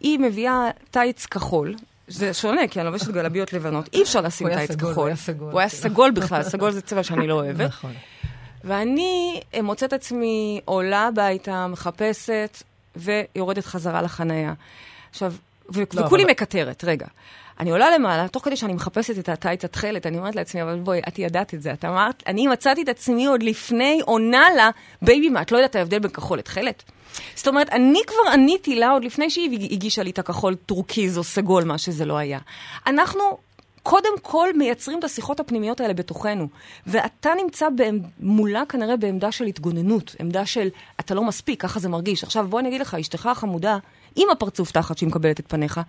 היא 0.00 0.18
מביאה 0.18 0.70
טייץ 0.90 1.26
כחול, 1.26 1.74
זה 2.08 2.34
שונה, 2.34 2.68
כי 2.68 2.80
אני 2.80 2.86
לובשת 2.86 3.08
גלביות 3.08 3.52
לבנות, 3.52 3.88
אי 3.92 4.02
אפשר 4.02 4.20
לשים 4.20 4.48
טייץ 4.48 4.70
כחול. 4.70 4.94
הוא 4.94 5.06
היה 5.06 5.16
סגול. 5.16 5.52
הוא 5.52 5.60
היה 5.60 5.68
סגול 5.68 6.10
בכלל, 6.10 6.42
סגול 6.42 6.70
זה 6.70 6.80
צבע 6.80 7.02
שאני 7.02 7.26
לא 7.26 7.34
אוהבת. 7.34 7.60
נכון. 7.60 7.92
ואני 8.64 9.40
אה, 9.54 9.62
מוצאת 9.62 9.92
עצמי 9.92 10.60
עולה 10.64 11.06
הביתה, 11.06 11.66
מחפשת, 11.66 12.62
ויורדת 12.96 13.64
חזרה 13.64 14.02
לחנייה. 14.02 14.52
עכשיו, 15.10 15.32
לא, 15.76 15.84
וכולי 15.94 16.24
מקטרת, 16.24 16.84
רגע. 16.84 17.06
אני 17.60 17.70
עולה 17.70 17.90
למעלה, 17.98 18.28
תוך 18.28 18.44
כדי 18.44 18.56
שאני 18.56 18.72
מחפשת 18.72 19.18
את 19.18 19.28
הטייץ 19.28 19.64
התכלת, 19.64 20.06
אני 20.06 20.18
אומרת 20.18 20.36
לעצמי, 20.36 20.62
אבל 20.62 20.78
בואי, 20.78 21.00
את 21.08 21.18
ידעת 21.18 21.54
את 21.54 21.62
זה. 21.62 21.72
את 21.72 21.84
אמרת, 21.84 22.22
אני 22.26 22.46
מצאתי 22.46 22.82
את 22.82 22.88
עצמי 22.88 23.26
עוד 23.26 23.42
לפני 23.42 24.00
עונה 24.04 24.46
לה, 24.56 24.70
baby, 25.02 25.28
מה, 25.28 25.42
את 25.42 25.52
לא 25.52 25.56
יודעת 25.56 25.70
את 25.70 25.76
ההבדל 25.76 25.98
בין 25.98 26.10
כחול 26.10 26.38
לתכלת? 26.38 26.82
זאת 27.34 27.48
אומרת, 27.48 27.68
אני 27.68 28.00
כבר 28.06 28.32
עניתי 28.32 28.76
לה 28.76 28.90
עוד 28.90 29.04
לפני 29.04 29.30
שהיא 29.30 29.68
הגישה 29.70 30.02
לי 30.02 30.10
את 30.10 30.18
הכחול 30.18 30.54
טורקיז 30.54 31.18
או 31.18 31.24
סגול, 31.24 31.64
מה 31.64 31.78
שזה 31.78 32.04
לא 32.04 32.16
היה. 32.16 32.38
אנחנו 32.86 33.38
קודם 33.82 34.18
כל 34.22 34.48
מייצרים 34.54 34.98
את 34.98 35.04
השיחות 35.04 35.40
הפנימיות 35.40 35.80
האלה 35.80 35.94
בתוכנו, 35.94 36.48
ואתה 36.86 37.30
נמצא 37.42 37.68
בעמ... 37.70 37.98
מולה 38.20 38.62
כנראה 38.68 38.96
בעמדה 38.96 39.32
של 39.32 39.44
התגוננות, 39.44 40.16
עמדה 40.18 40.46
של 40.46 40.68
אתה 41.00 41.14
לא 41.14 41.24
מספיק, 41.24 41.62
ככה 41.62 41.80
זה 41.80 41.88
מרגיש. 41.88 42.24
עכשיו 42.24 42.46
בוא 42.48 42.60
אני 42.60 42.68
אגיד 42.68 42.80
לך, 42.80 42.94
אשתך 42.94 43.26
החמודה, 43.26 43.78
עם 44.16 44.30
הפרצוף 44.30 44.70
תחת 44.70 44.98
שהיא 44.98 45.08
מקבלת 45.08 45.40
את 45.40 45.48
פניך, 45.48 45.80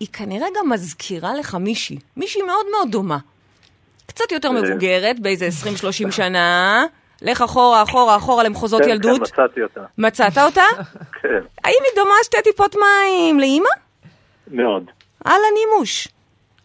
היא 0.00 0.08
כנראה 0.12 0.46
גם 0.58 0.70
מזכירה 0.70 1.34
לך 1.34 1.54
מישהי, 1.54 1.98
מישהי 2.16 2.42
מאוד 2.42 2.66
מאוד 2.70 2.90
דומה. 2.90 3.18
קצת 4.06 4.32
יותר 4.32 4.50
מבוגרת, 4.52 5.20
באיזה 5.20 5.48
20-30 6.08 6.10
שנה, 6.10 6.84
לך 7.22 7.42
אחורה, 7.42 7.82
אחורה, 7.82 8.16
אחורה 8.16 8.42
למחוזות 8.42 8.82
כן, 8.82 8.88
ילדות. 8.88 9.16
כן, 9.16 9.42
מצאתי 9.42 9.62
אותה. 9.62 9.80
מצאת 9.98 10.38
אותה? 10.38 10.64
כן, 11.22 11.40
האם 11.64 11.78
היא 11.84 11.92
דומה 11.96 12.14
שתי 12.22 12.36
טיפות 12.44 12.74
מים 12.74 13.40
לאימא? 13.40 13.68
מאוד. 14.50 14.84
על 15.24 15.40
הנימוש. 15.50 16.08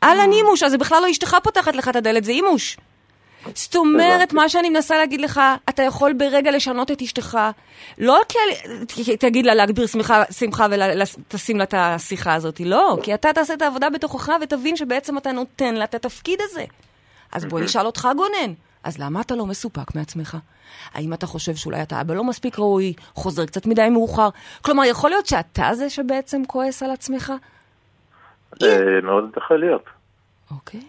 על 0.01 0.19
הנימוש, 0.19 0.63
אז 0.63 0.71
זה 0.71 0.77
בכלל 0.77 1.01
לא 1.01 1.11
אשתך 1.11 1.37
פותחת 1.43 1.75
לך 1.75 1.89
את 1.89 1.95
הדלת, 1.95 2.23
זה 2.23 2.31
אימוש. 2.31 2.77
זאת 3.53 3.75
אומרת, 3.75 4.33
מה 4.33 4.49
שאני 4.49 4.69
מנסה 4.69 4.97
להגיד 4.97 5.21
לך, 5.21 5.41
אתה 5.69 5.83
יכול 5.83 6.13
ברגע 6.13 6.51
לשנות 6.51 6.91
את 6.91 7.01
אשתך, 7.01 7.37
לא 7.97 8.21
כי 8.29 8.39
כי 8.87 9.17
תגיד 9.17 9.45
לה 9.45 9.53
להגביר 9.53 9.87
שמחה, 9.87 10.23
שמחה 10.31 10.67
ותשים 10.71 11.57
לה 11.57 11.63
את 11.63 11.73
השיחה 11.77 12.33
הזאת, 12.33 12.59
לא, 12.59 12.97
כי 13.03 13.13
אתה 13.13 13.33
תעשה 13.33 13.53
את 13.53 13.61
העבודה 13.61 13.89
בתוכך 13.89 14.29
ותבין 14.41 14.75
שבעצם 14.75 15.17
אתה 15.17 15.31
נותן 15.31 15.75
לה 15.75 15.83
את 15.83 15.95
התפקיד 15.95 16.39
הזה. 16.41 16.63
אז 17.31 17.45
בוא 17.45 17.59
נשאל 17.65 17.85
אותך, 17.85 18.07
גונן, 18.17 18.53
אז 18.85 18.97
למה 18.97 19.21
אתה 19.21 19.35
לא 19.35 19.45
מסופק 19.45 19.95
מעצמך? 19.95 20.37
האם 20.93 21.13
אתה 21.13 21.25
חושב 21.25 21.55
שאולי 21.55 21.81
אתה 21.81 22.01
אבא 22.01 22.13
לא 22.13 22.23
מספיק 22.23 22.59
ראוי, 22.59 22.93
חוזר 23.13 23.45
קצת 23.45 23.65
מדי 23.65 23.89
מאוחר? 23.89 24.29
כלומר, 24.61 24.83
יכול 24.83 25.09
להיות 25.09 25.25
שאתה 25.25 25.69
זה 25.73 25.89
שבעצם 25.89 26.41
כועס 26.47 26.83
על 26.83 26.91
עצמך? 26.91 27.33
מאוד 29.03 29.29
יכול 29.37 29.59
להיות. 29.59 29.83
אוקיי. 30.51 30.81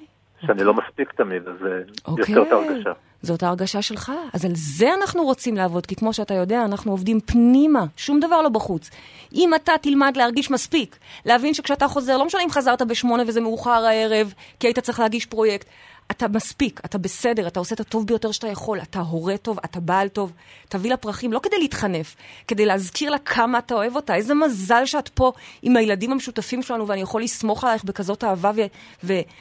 שאני 0.46 0.64
לא 0.64 0.74
מספיק 0.74 1.12
תמיד, 1.12 1.42
אז 1.48 1.54
זה 1.60 1.82
אוקיי. 2.06 2.34
יוצר 2.34 2.42
את 2.42 2.52
ההרגשה. 2.52 2.92
זאת 3.22 3.42
ההרגשה 3.42 3.82
שלך. 3.82 4.12
אז 4.32 4.44
על 4.44 4.52
זה 4.54 4.94
אנחנו 4.94 5.24
רוצים 5.24 5.56
לעבוד, 5.56 5.86
כי 5.86 5.96
כמו 5.96 6.12
שאתה 6.12 6.34
יודע, 6.34 6.64
אנחנו 6.64 6.90
עובדים 6.90 7.20
פנימה, 7.20 7.84
שום 7.96 8.20
דבר 8.20 8.42
לא 8.42 8.48
בחוץ. 8.48 8.90
אם 9.34 9.54
אתה 9.54 9.72
תלמד 9.82 10.16
להרגיש 10.16 10.50
מספיק, 10.50 10.96
להבין 11.24 11.54
שכשאתה 11.54 11.88
חוזר, 11.88 12.18
לא 12.18 12.24
משנה 12.24 12.42
אם 12.42 12.50
חזרת 12.50 12.82
בשמונה 12.82 13.22
וזה 13.26 13.40
מאוחר 13.40 13.70
הערב, 13.84 14.34
כי 14.60 14.66
היית 14.66 14.78
צריך 14.78 15.00
להגיש 15.00 15.26
פרויקט, 15.26 15.66
אתה 16.10 16.28
מספיק, 16.28 16.80
אתה 16.84 16.98
בסדר, 16.98 17.46
אתה 17.46 17.60
עושה 17.60 17.74
את 17.74 17.80
הטוב 17.80 18.06
ביותר 18.06 18.32
שאתה 18.32 18.48
יכול, 18.48 18.80
אתה 18.80 18.98
הורה 18.98 19.36
טוב, 19.36 19.58
אתה 19.64 19.80
בעל 19.80 20.08
טוב. 20.08 20.32
תביא 20.68 20.90
לה 20.90 20.96
פרחים, 20.96 21.32
לא 21.32 21.38
כדי 21.38 21.58
להתחנף, 21.58 22.16
כדי 22.48 22.66
להזכיר 22.66 23.10
לה 23.10 23.18
כמה 23.18 23.58
אתה 23.58 23.74
אוהב 23.74 23.96
אותה. 23.96 24.14
איזה 24.14 24.34
מזל 24.34 24.86
שאת 24.86 25.08
פה 25.08 25.32
עם 25.62 25.76
הילדים 25.76 26.12
המשותפים 26.12 26.62
שלנו, 26.62 26.88
ואני 26.88 27.00
יכול 27.00 27.22
לסמוך 27.22 27.64
עלייך 27.64 27.84
בכזאת 27.84 28.24
אהבה 28.24 28.50
ו- 28.56 28.62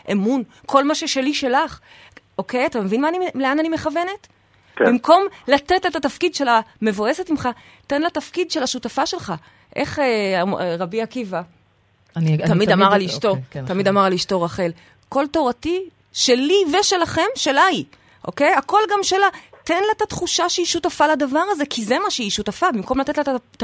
ואמון. 0.09 0.43
כל 0.65 0.83
מה 0.83 0.95
ששלי 0.95 1.33
שלך. 1.33 1.79
אוקיי? 2.37 2.65
אתה 2.65 2.81
מבין 2.81 3.01
מה 3.01 3.09
אני, 3.09 3.17
לאן 3.35 3.59
אני 3.59 3.69
מכוונת? 3.69 4.27
כן. 4.75 4.85
במקום 4.85 5.23
לתת 5.47 5.85
את 5.85 5.95
התפקיד 5.95 6.35
של 6.35 6.47
המבואסת 6.47 7.29
ממך, 7.29 7.49
תן 7.87 8.01
לה 8.01 8.09
תפקיד 8.09 8.51
של 8.51 8.63
השותפה 8.63 9.05
שלך. 9.05 9.33
איך 9.75 9.99
אה, 9.99 10.43
רבי 10.79 11.01
עקיבא 11.01 11.41
אני, 12.15 12.35
אני 12.35 12.47
תמיד 12.47 12.71
אמר 12.71 12.93
על 12.93 13.01
אשתו, 13.01 13.29
אוקיי, 13.29 13.43
כן, 13.51 13.65
תמיד 13.65 13.87
נכון. 13.87 13.97
אמר 13.97 14.05
על 14.05 14.13
אשתו 14.13 14.41
רחל, 14.41 14.71
כל 15.09 15.27
תורתי 15.27 15.89
שלי 16.15 16.57
ושלכם, 16.79 17.21
שלה 17.35 17.63
היא, 17.63 17.85
אוקיי? 18.27 18.53
הכל 18.53 18.79
גם 18.91 18.99
שלה. 19.03 19.25
תן 19.63 19.73
לה 19.73 19.91
את 19.97 20.01
התחושה 20.01 20.49
שהיא 20.49 20.65
שותפה 20.65 21.07
לדבר 21.07 21.43
הזה, 21.51 21.63
כי 21.69 21.83
זה 21.85 21.95
מה 22.03 22.11
שהיא 22.11 22.29
שותפה, 22.31 22.71
במקום 22.71 22.99
לתת 22.99 23.17
לה 23.17 23.23
את, 23.23 23.29
את, 23.57 23.63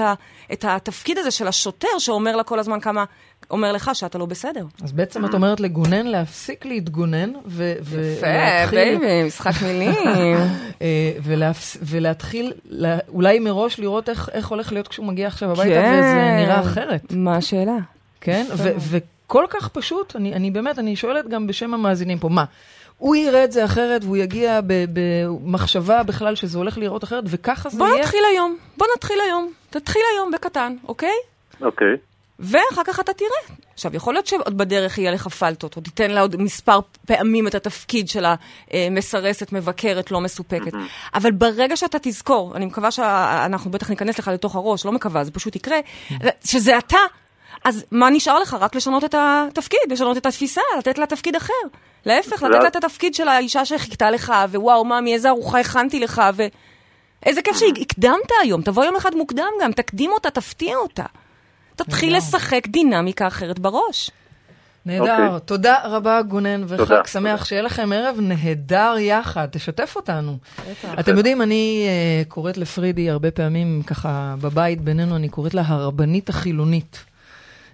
את 0.54 0.66
התפקיד 0.68 1.18
הזה 1.18 1.32
של 1.32 1.48
השוטר 1.48 1.88
שאומר 2.00 2.36
לה 2.36 2.44
כל 2.44 2.60
הזמן 2.60 2.80
כמה, 2.80 3.04
אומר 3.52 3.72
לך 3.72 3.92
שאתה 3.94 4.18
לא 4.18 4.26
בסדר. 4.26 4.66
אז 4.84 4.92
בעצם 4.92 5.26
את 5.26 5.34
אומרת 5.34 5.60
לגונן 5.60 6.06
להפסיק 6.08 6.66
להתגונן, 6.66 7.32
ו- 7.46 7.74
יפה, 7.82 7.96
ולהתחיל- 8.28 8.98
baby, 8.97 9.24
משחק 9.28 9.52
מילים. 9.62 9.94
אה, 10.82 11.12
ולהפס- 11.24 11.78
ולהתחיל, 11.82 12.54
לה- 12.66 12.98
אולי 13.10 13.40
מראש 13.40 13.80
לראות 13.80 14.10
איך 14.10 14.30
איך 14.34 14.48
הולך 14.48 14.72
להיות 14.72 14.88
כשהוא 14.88 15.06
מגיע 15.06 15.28
עכשיו 15.28 15.52
הביתה, 15.52 15.82
כן. 15.82 16.00
וזה 16.00 16.44
נראה 16.46 16.60
אחרת. 16.62 17.02
מה 17.12 17.36
השאלה? 17.38 17.78
כן? 18.22 18.46
וכל 19.32 19.46
כך 19.50 19.67
פשוט, 19.67 20.15
אני, 20.15 20.34
אני 20.34 20.52
באמת, 20.52 20.80
אני 20.80 20.96
שואלת 20.96 21.28
גם 21.28 21.48
בשם 21.48 21.74
המאזינים 21.74 22.20
פה, 22.20 22.30
מה? 22.30 22.46
הוא 22.98 23.15
יראה 23.15 23.44
את 23.44 23.52
זה 23.52 23.65
אחרת 23.65 24.04
והוא 24.04 24.17
יגיע 24.17 24.60
במחשבה 24.65 26.04
בכלל 26.04 26.36
שזה 26.36 26.58
הולך 26.58 26.78
להיראות 26.78 27.04
אחרת, 27.04 27.24
וככה 27.28 27.70
זה 27.70 27.78
בוא 27.78 27.88
יהיה? 27.88 28.00
נתחיל 28.00 28.20
היום, 28.34 28.58
בוא 28.78 28.88
נתחיל 28.96 29.17
היום. 29.28 29.52
תתחיל 29.70 30.02
היום 30.13 30.32
בקטן, 30.32 30.76
אוקיי? 30.88 31.13
אוקיי. 31.62 31.88
ואחר 32.39 32.84
כך 32.86 33.00
אתה 33.00 33.13
תראה. 33.13 33.56
עכשיו, 33.74 33.96
יכול 33.96 34.13
להיות 34.13 34.28
שעוד 34.28 34.58
בדרך 34.58 34.98
יהיה 34.98 35.12
לך 35.12 35.28
פלטות, 35.28 35.76
או 35.76 35.82
תיתן 35.82 36.12
לה 36.12 36.22
עוד 36.22 36.36
מספר 36.41 36.80
פעמים 37.08 37.48
את 37.48 37.56
התפקיד 37.56 38.08
של 38.08 38.26
המסרסת, 38.72 39.52
מבקרת, 39.52 40.12
לא 40.12 40.22
מסופקת. 40.22 40.72
אבל 41.13 41.32
ברגע 41.32 41.78
שאתה 41.78 41.98
תזכור, 42.02 42.56
אני 42.56 42.65
מקווה 42.65 42.91
שאנחנו 42.91 43.72
בטח 43.72 43.89
ניכנס 43.89 44.20
לך 44.20 44.28
לתוך 44.28 44.56
הראש, 44.56 44.86
לא 44.86 44.91
מקווה, 44.91 45.24
זה 45.24 45.32
פשוט 45.32 45.56
יקרה, 45.56 45.78
שזה 46.44 46.78
אתה, 46.78 46.98
אז 47.63 47.86
מה 47.91 48.10
נשאר 48.10 48.39
לך? 48.39 48.54
רק 48.60 48.76
לשנות 48.76 49.04
את 49.04 49.15
התפקיד, 49.17 49.80
לשנות 49.89 50.17
את 50.17 50.26
התפיסה, 50.26 50.62
לתת 50.78 50.97
לה 50.97 51.06
תפקיד 51.06 51.36
אחר. 51.36 51.54
להפך, 52.06 52.43
לתת 52.43 52.62
לה 52.62 52.67
את 52.67 52.76
התפקיד 52.76 53.15
של 53.15 53.28
האישה 53.28 53.65
שחיכתה 53.65 54.12
לך, 54.12 54.34
ווואו, 54.52 54.86
ממי, 54.86 55.13
איזה 55.13 55.30
ארוחה 55.30 55.60
הכנתי 55.60 56.00
לך, 56.00 56.21
ו... 56.36 56.43
איזה 57.26 57.41
כיף 57.41 57.58
שהקדמת 57.58 58.32
היום, 58.41 58.62
תבוא 58.62 58.86
יום 58.86 58.95
אחד 58.95 59.15
מוקדם 59.15 59.50
גם, 59.62 59.71
תקדים 59.71 60.12
אותה, 60.12 60.30
תפתיע 60.30 60.76
אותה. 60.78 61.06
תתחיל 61.76 62.17
לשחק 62.17 62.67
דינמיקה 62.67 63.28
אחרת 63.28 63.60
בראש. 63.60 64.12
נהדר. 64.86 65.26
אוקיי. 65.26 65.39
תודה 65.45 65.76
רבה, 65.84 66.21
גונן, 66.21 66.63
וחג 66.67 66.78
תודה, 66.78 67.02
שמח. 67.06 67.32
תודה. 67.32 67.45
שיהיה 67.45 67.62
לכם 67.62 67.91
ערב 67.95 68.17
נהדר 68.19 68.95
יחד. 69.00 69.47
תשתף 69.52 69.93
אותנו. 69.95 70.38
אתם 71.00 71.17
יודעים, 71.17 71.41
אני 71.41 71.86
אה, 71.88 72.24
קוראת 72.28 72.58
לפרידי 72.58 73.10
הרבה 73.10 73.32
פעמים, 73.32 73.82
ככה, 73.88 74.36
בבית 74.41 74.82
בינינו, 74.82 75.15
אני 75.15 75.30
קוראת 75.30 75.54
לה 75.54 75.63
הרבנית 75.65 76.30
החילונית. 76.30 77.04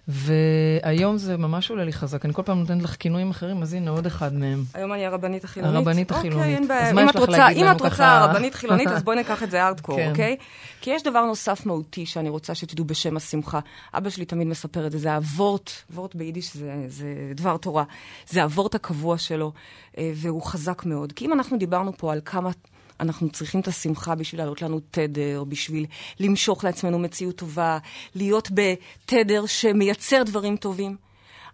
והיום 0.07 1.17
זה 1.17 1.37
ממש 1.37 1.69
עולה 1.69 1.83
לי 1.83 1.93
חזק. 1.93 2.25
אני 2.25 2.33
כל 2.33 2.41
פעם 2.43 2.59
נותנת 2.59 2.83
לך 2.83 2.95
כינויים 2.99 3.29
אחרים, 3.29 3.61
אז 3.61 3.73
הנה 3.73 3.91
עוד 3.91 4.05
אחד 4.05 4.33
מהם. 4.33 4.63
היום 4.73 4.93
אני 4.93 5.05
הרבנית 5.05 5.43
החילונית. 5.43 5.75
הרבנית 5.75 6.11
החילונית. 6.11 6.39
אוקיי, 6.39 6.55
אין 6.55 6.67
בעיה. 6.67 6.91
אם 6.91 7.09
את 7.09 7.15
רוצה, 7.15 7.49
אם 7.49 7.71
את 7.71 7.81
רוצה 7.81 7.95
ככה? 7.95 8.25
רבנית 8.25 8.55
חילונית, 8.55 8.87
אז 8.87 9.03
בואי 9.03 9.17
ניקח 9.17 9.43
את 9.43 9.51
זה 9.51 9.67
ארדקור, 9.67 9.95
כן. 9.95 10.09
אוקיי? 10.09 10.37
כי 10.81 10.89
יש 10.89 11.03
דבר 11.03 11.25
נוסף 11.25 11.65
מהותי 11.65 12.05
שאני 12.05 12.29
רוצה 12.29 12.55
שתדעו 12.55 12.85
בשם 12.85 13.17
השמחה. 13.17 13.59
אבא 13.93 14.09
שלי 14.09 14.25
תמיד 14.25 14.47
מספר 14.47 14.87
את 14.87 14.91
זה, 14.91 14.97
זה 14.97 15.15
הוורט, 15.15 15.71
וורט 15.93 16.15
ביידיש 16.15 16.57
זה, 16.57 16.85
זה 16.87 17.13
דבר 17.35 17.57
תורה. 17.57 17.83
זה 18.27 18.43
הוורט 18.43 18.75
הקבוע 18.75 19.17
שלו, 19.17 19.51
אה, 19.97 20.11
והוא 20.15 20.41
חזק 20.41 20.85
מאוד. 20.85 21.11
כי 21.11 21.25
אם 21.25 21.33
אנחנו 21.33 21.57
דיברנו 21.57 21.97
פה 21.97 22.13
על 22.13 22.21
כמה... 22.25 22.49
אנחנו 22.99 23.29
צריכים 23.29 23.61
את 23.61 23.67
השמחה 23.67 24.15
בשביל 24.15 24.41
להעלות 24.41 24.61
לנו 24.61 24.79
תדר, 24.91 25.43
בשביל 25.43 25.85
למשוך 26.19 26.63
לעצמנו 26.63 26.99
מציאות 26.99 27.35
טובה, 27.35 27.77
להיות 28.15 28.49
בתדר 28.53 29.45
שמייצר 29.45 30.23
דברים 30.23 30.57
טובים. 30.57 30.97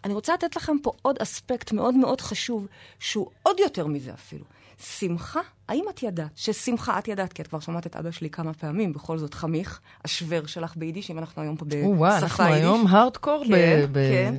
אני 0.04 0.14
רוצה 0.14 0.34
לתת 0.34 0.56
לכם 0.56 0.76
פה 0.84 0.92
עוד 1.02 1.16
אספקט 1.22 1.72
מאוד 1.72 1.96
מאוד 1.96 2.22
חשוב, 2.22 2.68
שהוא 3.00 3.30
עוד 3.44 3.60
יותר 3.60 3.88
מזה 3.88 4.14
אפילו. 4.14 4.46
שמחה, 4.84 5.40
האם 5.68 5.86
את 5.90 6.04
ידעת 6.04 6.32
ששמחה, 6.36 7.00
את 7.00 7.08
ידעת, 7.08 7.34
כי 7.34 7.42
את 7.42 7.48
כבר 7.48 7.60
שמעת 7.60 7.88
את 7.88 7.96
אבא 7.96 8.12
שלי 8.12 8.30
כמה 8.30 8.54
פעמים, 8.54 8.94
בכל 8.94 9.18
זאת 9.18 9.34
חמיך, 9.34 9.80
השוור 10.06 10.48
שלך 10.48 10.76
ביידיש, 10.76 11.12
אם 11.12 11.20
אנחנו 11.20 11.42
היום 11.42 11.58
פה 11.58 11.66
בשפה 11.66 11.78
יידיש. 11.78 11.98
או-אה, 12.00 12.18
אנחנו 12.18 12.44
היום 12.44 12.88
הארדקור 12.88 13.44
ב... 13.44 13.56
כן, 13.56 13.86
ב- 13.92 14.10
כן. 14.12 14.36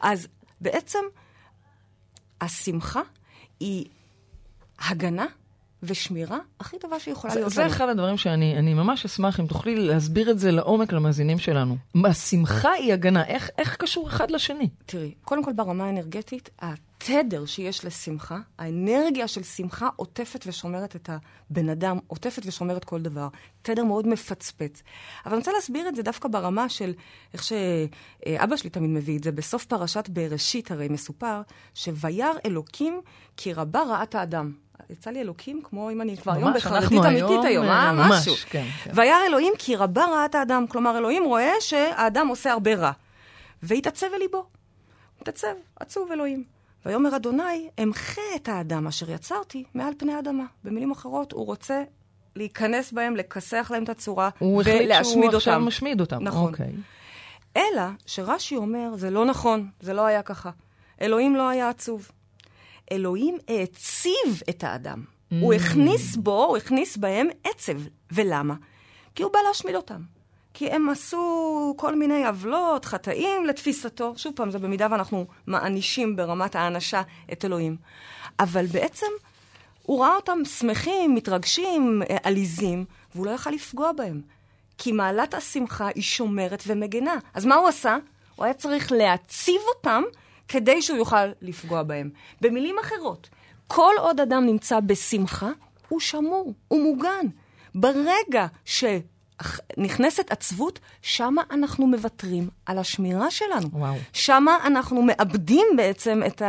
אז 0.00 0.28
בעצם 0.60 0.98
השמחה 2.40 3.00
היא 3.60 3.86
הגנה 4.78 5.26
ושמירה 5.82 6.38
הכי 6.60 6.78
טובה 6.78 7.00
שיכולה 7.00 7.34
להיות 7.34 7.52
זה. 7.52 7.66
אחד 7.66 7.88
הדברים 7.88 8.16
שאני 8.16 8.58
אני 8.58 8.74
ממש 8.74 9.04
אשמח 9.04 9.40
אם 9.40 9.46
תוכלי 9.46 9.76
להסביר 9.76 10.30
את 10.30 10.38
זה 10.38 10.50
לעומק 10.50 10.92
למאזינים 10.92 11.38
שלנו. 11.38 11.76
השמחה 12.04 12.70
היא 12.70 12.92
הגנה, 12.92 13.24
איך, 13.24 13.50
איך 13.58 13.76
קשור 13.76 14.08
אחד 14.08 14.30
לשני? 14.30 14.68
תראי, 14.86 15.14
קודם 15.24 15.44
כל 15.44 15.52
ברמה 15.52 15.84
האנרגטית, 15.84 16.50
התדר 16.58 17.46
שיש 17.46 17.84
לשמחה, 17.84 18.38
האנרגיה 18.58 19.28
של 19.28 19.42
שמחה 19.42 19.88
עוטפת 19.96 20.44
ושומרת 20.46 20.96
את 20.96 21.10
הבן 21.50 21.68
אדם, 21.68 21.98
עוטפת 22.06 22.42
ושומרת 22.46 22.84
כל 22.84 23.02
דבר. 23.02 23.28
תדר 23.62 23.84
מאוד 23.84 24.08
מפצפץ. 24.08 24.82
אבל 25.24 25.32
אני 25.32 25.38
רוצה 25.38 25.52
להסביר 25.52 25.88
את 25.88 25.96
זה 25.96 26.02
דווקא 26.02 26.28
ברמה 26.28 26.68
של 26.68 26.92
איך 27.34 27.42
שאבא 27.42 28.56
שלי 28.56 28.70
תמיד 28.70 28.90
מביא 28.90 29.18
את 29.18 29.24
זה. 29.24 29.32
בסוף 29.32 29.64
פרשת 29.64 30.08
בראשית 30.08 30.70
הרי 30.70 30.88
מסופר, 30.88 31.42
שויר 31.74 32.32
אלוקים 32.46 33.00
כי 33.36 33.52
רבה 33.52 33.82
רעת 33.88 34.14
האדם. 34.14 34.52
יצא 34.92 35.10
לי 35.10 35.20
אלוקים 35.20 35.60
כמו 35.64 35.90
אם 35.90 36.00
אני 36.00 36.16
כבר 36.16 36.32
היום 36.32 36.52
בחרדית 36.54 37.04
אמיתית 37.04 37.44
היום, 37.44 37.66
אה? 37.66 37.92
ממש, 37.92 38.10
משהו. 38.10 38.34
כן, 38.50 38.66
כן. 38.84 38.90
וירא 38.94 39.16
אלוהים 39.26 39.52
כי 39.58 39.76
רבה 39.76 40.04
רעת 40.04 40.34
האדם. 40.34 40.66
כלומר, 40.66 40.98
אלוהים 40.98 41.24
רואה 41.24 41.52
שהאדם 41.60 42.28
עושה 42.28 42.52
הרבה 42.52 42.74
רע. 42.74 42.92
והתעצב 43.62 44.06
אל 44.14 44.18
ליבו. 44.18 44.46
התעצב, 45.20 45.54
עצוב 45.80 46.12
אלוהים. 46.12 46.44
ויאמר 46.86 47.16
אדוני, 47.16 47.68
אמחה 47.82 48.22
את 48.36 48.48
האדם 48.48 48.86
אשר 48.86 49.10
יצרתי 49.10 49.64
מעל 49.74 49.92
פני 49.98 50.14
האדמה. 50.14 50.44
במילים 50.64 50.90
אחרות, 50.90 51.32
הוא 51.32 51.46
רוצה 51.46 51.82
להיכנס 52.36 52.92
בהם, 52.92 53.16
לכסח 53.16 53.70
להם 53.74 53.84
את 53.84 53.88
הצורה 53.88 54.30
הוא 54.38 54.60
החליט 54.60 54.82
ולהשמיד 54.84 55.30
שהוא 55.30 55.36
עכשיו 55.36 55.54
אותם. 55.54 55.66
משמיד 55.66 56.00
אותם. 56.00 56.22
נכון. 56.22 56.52
אוקיי. 56.52 56.72
אלא 57.56 57.82
שרש"י 58.06 58.56
אומר, 58.56 58.96
זה 58.96 59.10
לא 59.10 59.24
נכון, 59.24 59.68
זה 59.80 59.92
לא 59.92 60.06
היה 60.06 60.22
ככה. 60.22 60.50
אלוהים 61.00 61.36
לא 61.36 61.48
היה 61.48 61.68
עצוב. 61.68 62.10
אלוהים 62.92 63.36
העציב 63.48 64.42
את 64.50 64.64
האדם. 64.64 65.04
Mm. 65.04 65.34
הוא 65.40 65.54
הכניס 65.54 66.16
בו, 66.16 66.44
הוא 66.44 66.56
הכניס 66.56 66.96
בהם 66.96 67.28
עצב. 67.44 67.78
ולמה? 68.12 68.54
כי 69.14 69.22
הוא 69.22 69.32
בא 69.32 69.38
להשמיד 69.48 69.74
אותם. 69.74 70.00
כי 70.54 70.70
הם 70.70 70.88
עשו 70.88 71.74
כל 71.76 71.94
מיני 71.94 72.26
עוולות, 72.26 72.84
חטאים 72.84 73.46
לתפיסתו. 73.46 74.12
שוב 74.16 74.32
פעם, 74.36 74.50
זה 74.50 74.58
במידה 74.58 74.88
ואנחנו 74.90 75.26
מענישים 75.46 76.16
ברמת 76.16 76.56
האנשה 76.56 77.02
את 77.32 77.44
אלוהים. 77.44 77.76
אבל 78.40 78.66
בעצם 78.66 79.06
הוא 79.82 80.04
ראה 80.04 80.16
אותם 80.16 80.38
שמחים, 80.44 81.14
מתרגשים, 81.14 82.02
עליזים, 82.22 82.84
והוא 83.14 83.26
לא 83.26 83.30
יכל 83.30 83.50
לפגוע 83.50 83.92
בהם. 83.92 84.20
כי 84.78 84.92
מעלת 84.92 85.34
השמחה 85.34 85.88
היא 85.94 86.02
שומרת 86.02 86.62
ומגנה. 86.66 87.14
אז 87.34 87.44
מה 87.44 87.54
הוא 87.54 87.68
עשה? 87.68 87.96
הוא 88.36 88.44
היה 88.44 88.54
צריך 88.54 88.92
להציב 88.92 89.60
אותם 89.76 90.02
כדי 90.52 90.82
שהוא 90.82 90.98
יוכל 90.98 91.26
לפגוע 91.42 91.82
בהם. 91.82 92.10
במילים 92.40 92.76
אחרות, 92.80 93.28
כל 93.68 93.92
עוד 93.98 94.20
אדם 94.20 94.46
נמצא 94.46 94.80
בשמחה, 94.80 95.50
הוא 95.88 96.00
שמור, 96.00 96.54
הוא 96.68 96.82
מוגן. 96.82 97.26
ברגע 97.74 98.46
שנכנסת 98.64 100.30
עצבות, 100.30 100.78
שמה 101.02 101.42
אנחנו 101.50 101.86
מוותרים 101.86 102.48
על 102.66 102.78
השמירה 102.78 103.30
שלנו. 103.30 103.68
וואו. 103.72 103.94
שמה 104.12 104.58
אנחנו 104.66 105.02
מאבדים 105.02 105.66
בעצם 105.76 106.22
את 106.26 106.42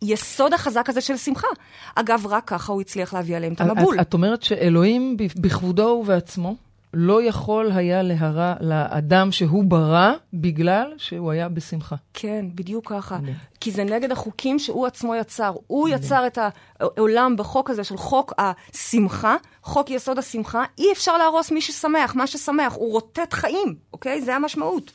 היסוד 0.00 0.54
החזק 0.54 0.88
הזה 0.88 1.00
של 1.00 1.16
שמחה. 1.16 1.48
אגב, 1.94 2.26
רק 2.26 2.44
ככה 2.46 2.72
הוא 2.72 2.80
הצליח 2.80 3.14
להביא 3.14 3.36
עליהם 3.36 3.52
את 3.52 3.60
המבול. 3.60 4.00
את, 4.00 4.08
את 4.08 4.14
אומרת 4.14 4.42
שאלוהים 4.42 5.16
בכבודו 5.16 5.98
ובעצמו 6.02 6.56
לא 6.94 7.22
יכול 7.22 7.72
היה 7.72 8.02
להרע 8.02 8.54
לאדם 8.60 9.32
שהוא 9.32 9.64
ברא 9.64 10.12
בגלל 10.32 10.92
שהוא 10.96 11.30
היה 11.30 11.48
בשמחה. 11.48 11.96
כן, 12.14 12.46
בדיוק 12.54 12.92
ככה. 12.92 13.18
מדהים. 13.18 13.34
כי 13.60 13.70
זה 13.70 13.84
נגד 13.84 14.12
החוקים 14.12 14.58
שהוא 14.58 14.86
עצמו 14.86 15.14
יצר. 15.14 15.54
הוא 15.66 15.88
יצר 15.88 16.26
את 16.26 16.38
העולם 16.80 17.36
בחוק 17.36 17.70
הזה 17.70 17.84
של 17.84 17.96
חוק 17.96 18.32
השמחה, 18.38 19.36
חוק 19.62 19.90
יסוד 19.90 20.18
השמחה. 20.18 20.64
אי 20.78 20.92
אפשר 20.92 21.18
להרוס 21.18 21.50
מי 21.50 21.60
ששמח, 21.60 22.14
מה 22.14 22.26
ששמח. 22.26 22.74
הוא 22.74 22.92
רוטט 22.92 23.34
חיים, 23.34 23.74
אוקיי? 23.92 24.22
זה 24.22 24.36
המשמעות. 24.36 24.90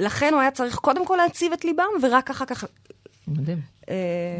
לכן 0.00 0.32
הוא 0.32 0.40
היה 0.40 0.50
צריך 0.50 0.76
קודם 0.76 1.06
כל 1.06 1.16
להציב 1.16 1.52
את 1.52 1.64
ליבם, 1.64 1.84
ורק 2.02 2.30
אחר 2.30 2.44
כך 2.44 2.64
מדהים. 3.28 3.58
אה, 3.90 3.94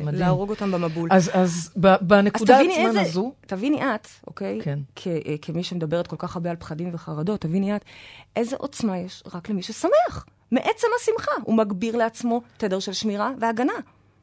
מדהים. 0.05 0.21
להרוג 0.21 0.51
אותם 0.51 0.73
במבול. 0.73 1.09
אז, 1.13 1.31
אז 1.33 1.35
אז 1.35 1.71
בנקודה 2.01 2.59
עצמן 2.59 2.71
איזה, 2.71 3.01
הזו, 3.01 3.33
תביני 3.47 3.83
את, 3.83 4.09
אוקיי? 4.27 4.59
כן. 4.63 4.79
כ, 4.97 5.07
אה, 5.07 5.35
כמי 5.43 5.63
שמדברת 5.63 6.07
כל 6.07 6.17
כך 6.19 6.37
הרבה 6.37 6.51
על 6.51 6.57
פחדים 6.57 6.91
וחרדות, 6.93 7.41
תביני 7.41 7.77
את, 7.77 7.85
איזה 8.37 8.57
עוצמה 8.59 8.99
יש 8.99 9.23
רק 9.35 9.51
למי 9.51 9.63
ששמח. 9.63 10.27
מעצם 10.53 10.87
השמחה. 11.01 11.33
הוא 11.43 11.55
מגביר 11.55 11.97
לעצמו 11.97 12.41
תדר 12.57 12.79
של 12.79 12.93
שמירה 12.93 13.31
והגנה. 13.41 13.73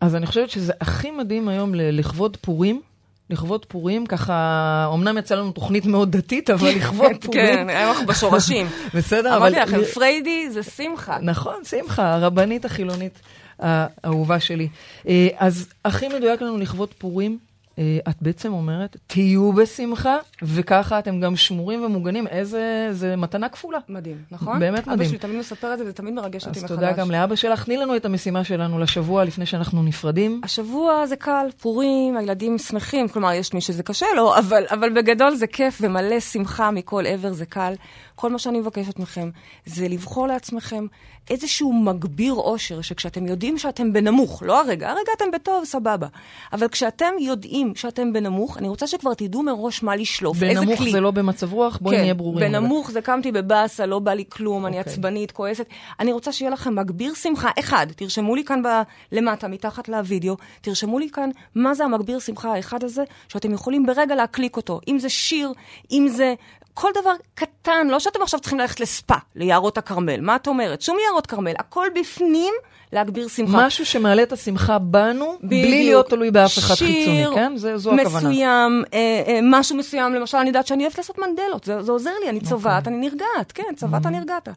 אז 0.02 0.16
אני 0.16 0.26
חושבת 0.26 0.50
שזה 0.50 0.74
הכי 0.82 1.12
מדהים 1.12 1.48
היום 1.48 1.76
לכבוד 1.76 2.38
פורים. 2.38 2.82
לכבוד 3.30 3.66
פורים, 3.66 4.06
ככה, 4.06 4.92
אמנם 4.94 5.18
יצאה 5.18 5.38
לנו 5.38 5.52
תוכנית 5.52 5.86
מאוד 5.86 6.12
דתית, 6.12 6.50
אבל 6.50 6.70
לכבוד 6.70 7.12
פורים. 7.22 7.42
כן, 7.42 7.70
היום 7.70 7.92
אנחנו 7.92 8.06
בשורשים. 8.06 8.68
בסדר, 8.96 9.38
אבל... 9.38 9.56
אמרתי 9.56 9.72
לכם, 9.72 9.84
פריידי 9.94 10.50
זה 10.50 10.64
שמחה. 10.64 11.18
נכון, 11.22 11.64
שמחה, 11.64 12.14
הרבנית 12.14 12.66
החילונית 12.66 13.22
האהובה 13.60 14.40
שלי. 14.40 14.68
אה, 15.08 15.28
אז 15.38 15.68
הכי 15.86 16.08
מדויק 16.08 16.42
לנו 16.42 16.58
לכבוד 16.58 16.90
פורים, 16.98 17.38
אה, 17.80 18.00
את 18.10 18.16
בעצם 18.22 18.54
אומרת, 18.54 18.98
תהיו 19.08 19.54
בשמחה, 19.54 20.18
וככה 20.42 21.00
אתם 21.00 21.20
גם 21.20 21.36
שמורים 21.36 21.84
ומוגנים. 21.84 22.28
איזה, 22.28 22.88
זה 22.92 23.16
מתנה 23.16 23.50
כפולה. 23.50 23.80
מדהים, 23.90 24.18
נכון? 24.32 24.60
באמת 24.60 24.88
מדהים. 24.88 25.00
אבא 25.00 25.10
שלי 25.10 25.18
תמיד 25.18 25.36
מספר 25.36 25.74
את 25.74 25.78
זה, 25.78 25.84
וזה 25.84 25.94
תמיד 25.94 26.14
מרגש 26.14 26.48
אותי 26.48 26.60
אז 26.60 26.64
מחדש. 26.64 26.76
תודה 26.76 26.92
גם 26.92 27.12
לאבא 27.12 27.36
שלך. 27.36 27.64
תני 27.64 27.78
לנו 27.78 27.96
את 27.96 28.06
המשימה 28.06 28.44
שלנו 28.44 28.80
לשבוע 28.80 29.26
לפני 29.26 29.46
שאנחנו 29.46 29.84
נפרדים. 29.84 30.42
השבוע 30.44 31.06
זה 31.06 31.16
קל, 31.16 31.48
פורים, 31.62 32.18
הילדים 32.18 32.58
שמחים, 32.58 33.08
כלומר, 33.08 33.34
יש 33.34 33.54
מי 33.54 33.62
שזה 33.62 33.84
קשה 33.84 34.06
לו, 34.16 34.38
אבל, 34.38 34.64
אבל 34.72 34.90
בגדול 34.96 35.36
זה 35.36 35.48
כיף 35.48 35.78
ומלא 35.82 36.20
שמחה 36.20 36.72
מכל 36.72 37.06
עבר, 37.06 37.34
זה 37.34 37.46
קל. 37.46 37.74
כל 38.20 38.30
מה 38.30 38.40
שאני 38.40 38.60
מבקשת 38.60 39.00
מכם 39.00 39.30
זה 39.66 39.88
לבחור 39.88 40.28
לעצמכם 40.28 40.86
איזשהו 41.30 41.74
מגביר 41.74 42.34
אושר, 42.34 42.82
שכשאתם 42.82 43.28
יודעים 43.28 43.58
שאתם 43.58 43.94
בנמוך, 43.94 44.44
לא 44.46 44.62
הרגע, 44.62 44.90
הרגע 44.90 45.12
אתם 45.18 45.26
בטוב, 45.34 45.66
סבבה. 45.66 46.08
אבל 46.54 46.68
כשאתם 46.68 47.14
יודעים 47.20 47.76
שאתם 47.76 48.14
בנמוך, 48.14 48.58
אני 48.58 48.68
רוצה 48.68 48.88
שכבר 48.88 49.14
תדעו 49.14 49.44
מראש 49.44 49.84
מה 49.84 49.96
לשלוף, 49.96 50.44
איזה 50.44 50.60
כלי. 50.60 50.76
בנמוך 50.76 50.90
זה 50.92 51.02
לא 51.02 51.12
במצב 51.12 51.54
רוח, 51.54 51.78
בואי 51.82 51.96
כן, 51.96 52.02
נהיה 52.02 52.14
ברורים. 52.14 52.52
בנמוך 52.52 52.92
זה 52.92 53.02
קמתי 53.02 53.32
בבאסה, 53.32 53.86
לא 53.86 54.00
בא 54.00 54.14
לי 54.14 54.24
כלום, 54.30 54.66
אני 54.66 54.80
אוקיי. 54.80 54.94
עצבנית, 54.94 55.32
כועסת. 55.32 55.66
אני 56.00 56.12
רוצה 56.12 56.32
שיהיה 56.32 56.52
לכם 56.52 56.76
מגביר 56.76 57.14
שמחה. 57.14 57.50
אחד, 57.60 57.88
תרשמו 57.96 58.36
לי 58.36 58.44
כאן 58.44 58.64
ב- 58.64 58.82
למטה, 59.12 59.48
מתחת 59.48 59.90
לוידאו, 59.90 60.36
תרשמו 60.62 61.00
לי 61.00 61.10
כאן 61.10 61.30
מה 61.56 61.74
זה 61.74 61.86
המגביר 61.86 62.20
שמחה 62.20 62.54
האחד 62.54 62.84
הזה, 62.84 63.04
שאתם 63.28 63.54
יכולים 63.54 63.86
ברגע 63.86 64.16
להקליק 64.16 64.58
אותו. 64.58 64.80
אם 64.88 65.00
זה 65.00 65.10
שיר, 65.10 65.54
אם 65.92 66.08
זה... 66.12 66.34
כל 66.82 66.92
דבר 67.02 67.14
קטן, 67.36 67.88
לא 67.88 68.00
שאתם 68.00 68.22
עכשיו 68.22 68.40
צריכים 68.40 68.60
ללכת 68.60 68.80
לספא, 68.80 69.16
ליערות 69.36 69.78
הכרמל. 69.78 70.22
מה 70.22 70.36
את 70.36 70.48
אומרת? 70.48 70.82
שום 70.82 70.98
יערות 71.06 71.28
כרמל, 71.28 71.54
הכל 71.60 71.88
בפנים 71.96 72.54
להגביר 72.94 73.28
שמחה. 73.28 73.66
משהו 73.66 73.86
שמעלה 73.86 74.24
את 74.24 74.32
השמחה 74.34 74.80
בנו, 74.80 75.38
בלי 75.44 75.62
בדיוק. 75.62 75.74
להיות 75.74 76.10
תלוי 76.10 76.32
באף 76.32 76.58
אחד 76.58 76.76
שיר 76.76 76.88
חיצוני, 76.88 77.26
כן? 77.36 77.54
זה, 77.56 77.78
זו 77.78 77.94
הכוונה. 77.94 78.30
מסוים, 78.30 78.84
אה, 78.94 79.24
אה, 79.28 79.40
משהו 79.44 79.76
מסוים, 79.76 80.14
למשל, 80.14 80.38
אני 80.38 80.48
יודעת 80.48 80.68
שאני 80.68 80.84
אוהבת 80.84 80.98
לעשות 80.98 81.18
מנדלות, 81.18 81.64
זה, 81.64 81.84
זה 81.84 81.92
עוזר 81.92 82.12
לי, 82.24 82.30
אני 82.30 82.38
אוקיי. 82.38 82.50
צובעת, 82.50 82.88
אני 82.88 82.98
נרגעת, 82.98 83.52
כן, 83.52 83.64
צבעת, 83.76 84.06
נרגעת. 84.06 84.50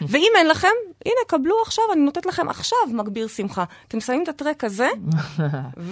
ואם 0.00 0.32
אין 0.36 0.48
לכם, 0.48 0.68
הנה, 1.06 1.14
קבלו 1.26 1.54
עכשיו, 1.62 1.84
אני 1.92 2.00
נותנת 2.00 2.26
לכם 2.26 2.48
עכשיו 2.48 2.78
מגביר 2.92 3.28
שמחה. 3.28 3.64
אתם 3.88 4.00
שמים 4.00 4.22
את 4.22 4.28
הטרק 4.28 4.64
הזה. 4.64 4.88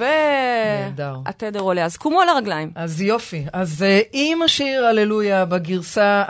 והתדר 1.25 1.61
עולה. 1.61 1.85
אז 1.85 1.97
קומו 1.97 2.21
על 2.21 2.29
הרגליים. 2.29 2.71
אז 2.75 3.03
יופי. 3.03 3.45
אז 3.53 3.83
uh, 3.83 4.09
עם 4.13 4.43
השיר 4.43 4.87
הללויה 4.87 5.45
בגרסה. 5.45 6.23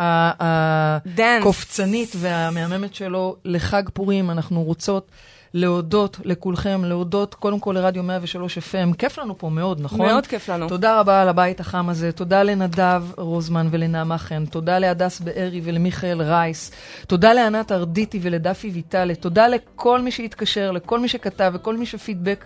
הקופצנית 1.18 2.12
והמהממת 2.16 2.94
שלו 2.94 3.36
לחג 3.44 3.82
פורים, 3.92 4.30
אנחנו 4.30 4.62
רוצות 4.62 5.10
להודות 5.56 6.20
לכולכם, 6.24 6.84
להודות 6.84 7.34
קודם 7.34 7.60
כל 7.60 7.72
לרדיו 7.72 8.02
103 8.02 8.58
FM. 8.58 8.94
כיף 8.98 9.18
לנו 9.18 9.38
פה 9.38 9.48
מאוד, 9.48 9.80
נכון? 9.80 10.06
מאוד 10.06 10.26
כיף 10.26 10.48
לנו. 10.48 10.68
תודה 10.68 11.00
רבה 11.00 11.22
על 11.22 11.28
הבית 11.28 11.60
החם 11.60 11.88
הזה. 11.88 12.12
תודה 12.12 12.42
לנדב 12.42 13.02
רוזמן 13.16 13.68
ולנעמה 13.70 14.18
חן. 14.18 14.46
תודה 14.46 14.78
להדס 14.78 15.20
בארי 15.20 15.60
ולמיכאל 15.64 16.22
רייס. 16.22 16.72
תודה 17.06 17.32
לענת 17.32 17.72
ארדיטי 17.72 18.18
ולדפי 18.22 18.70
ויטלה. 18.70 19.14
תודה 19.14 19.48
לכל 19.48 20.00
מי 20.00 20.10
שהתקשר, 20.10 20.70
לכל 20.70 21.00
מי 21.00 21.08
שכתב 21.08 21.52
וכל 21.54 21.76
מי 21.76 21.86
שפידבק. 21.86 22.44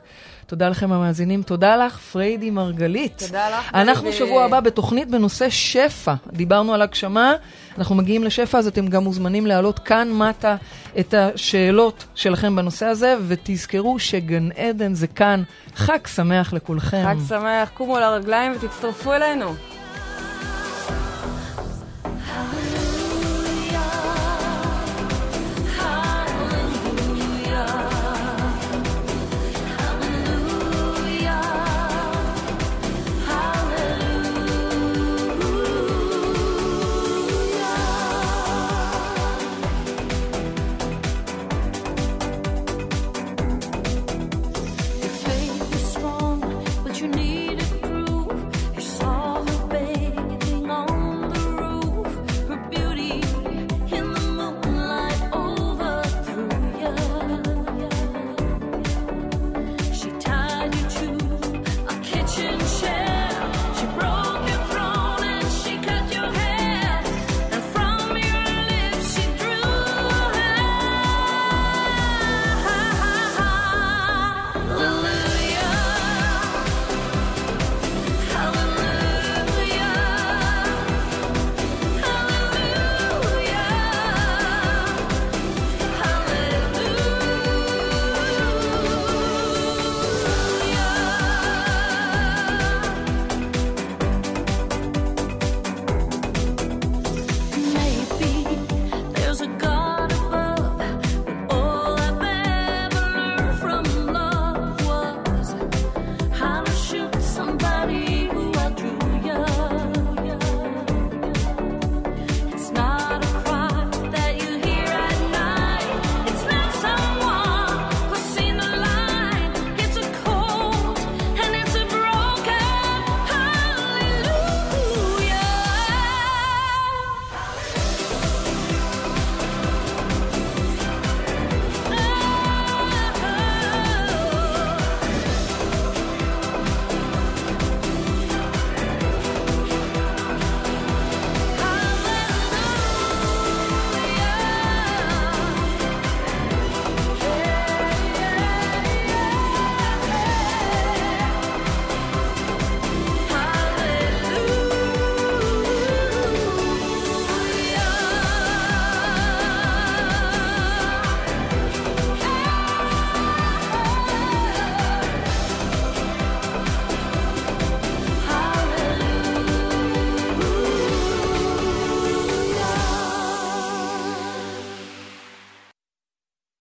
תודה 0.50 0.68
לכם 0.68 0.92
המאזינים, 0.92 1.42
תודה 1.42 1.76
לך, 1.76 1.98
פריידי 1.98 2.50
מרגלית. 2.50 3.22
תודה 3.26 3.50
לך. 3.50 3.74
אנחנו 3.74 4.12
שבוע 4.12 4.44
הבא 4.44 4.60
בתוכנית 4.60 5.10
בנושא 5.10 5.50
שפע. 5.50 6.14
דיברנו 6.32 6.74
על 6.74 6.82
הגשמה, 6.82 7.32
אנחנו 7.78 7.94
מגיעים 7.94 8.24
לשפע, 8.24 8.58
אז 8.58 8.66
אתם 8.66 8.86
גם 8.86 9.04
מוזמנים 9.04 9.46
להעלות 9.46 9.78
כאן 9.78 10.12
מטה 10.12 10.56
את 10.98 11.14
השאלות 11.14 12.04
שלכם 12.14 12.56
בנושא 12.56 12.86
הזה, 12.86 13.16
ותזכרו 13.28 13.98
שגן 13.98 14.48
עדן 14.56 14.94
זה 14.94 15.06
כאן. 15.06 15.42
חג 15.74 16.06
שמח 16.06 16.52
לכולכם. 16.52 17.02
חג 17.04 17.16
שמח, 17.28 17.70
קומו 17.74 17.96
על 17.96 18.02
הרגליים 18.02 18.52
ותצטרפו 18.56 19.12
אלינו. 19.12 19.54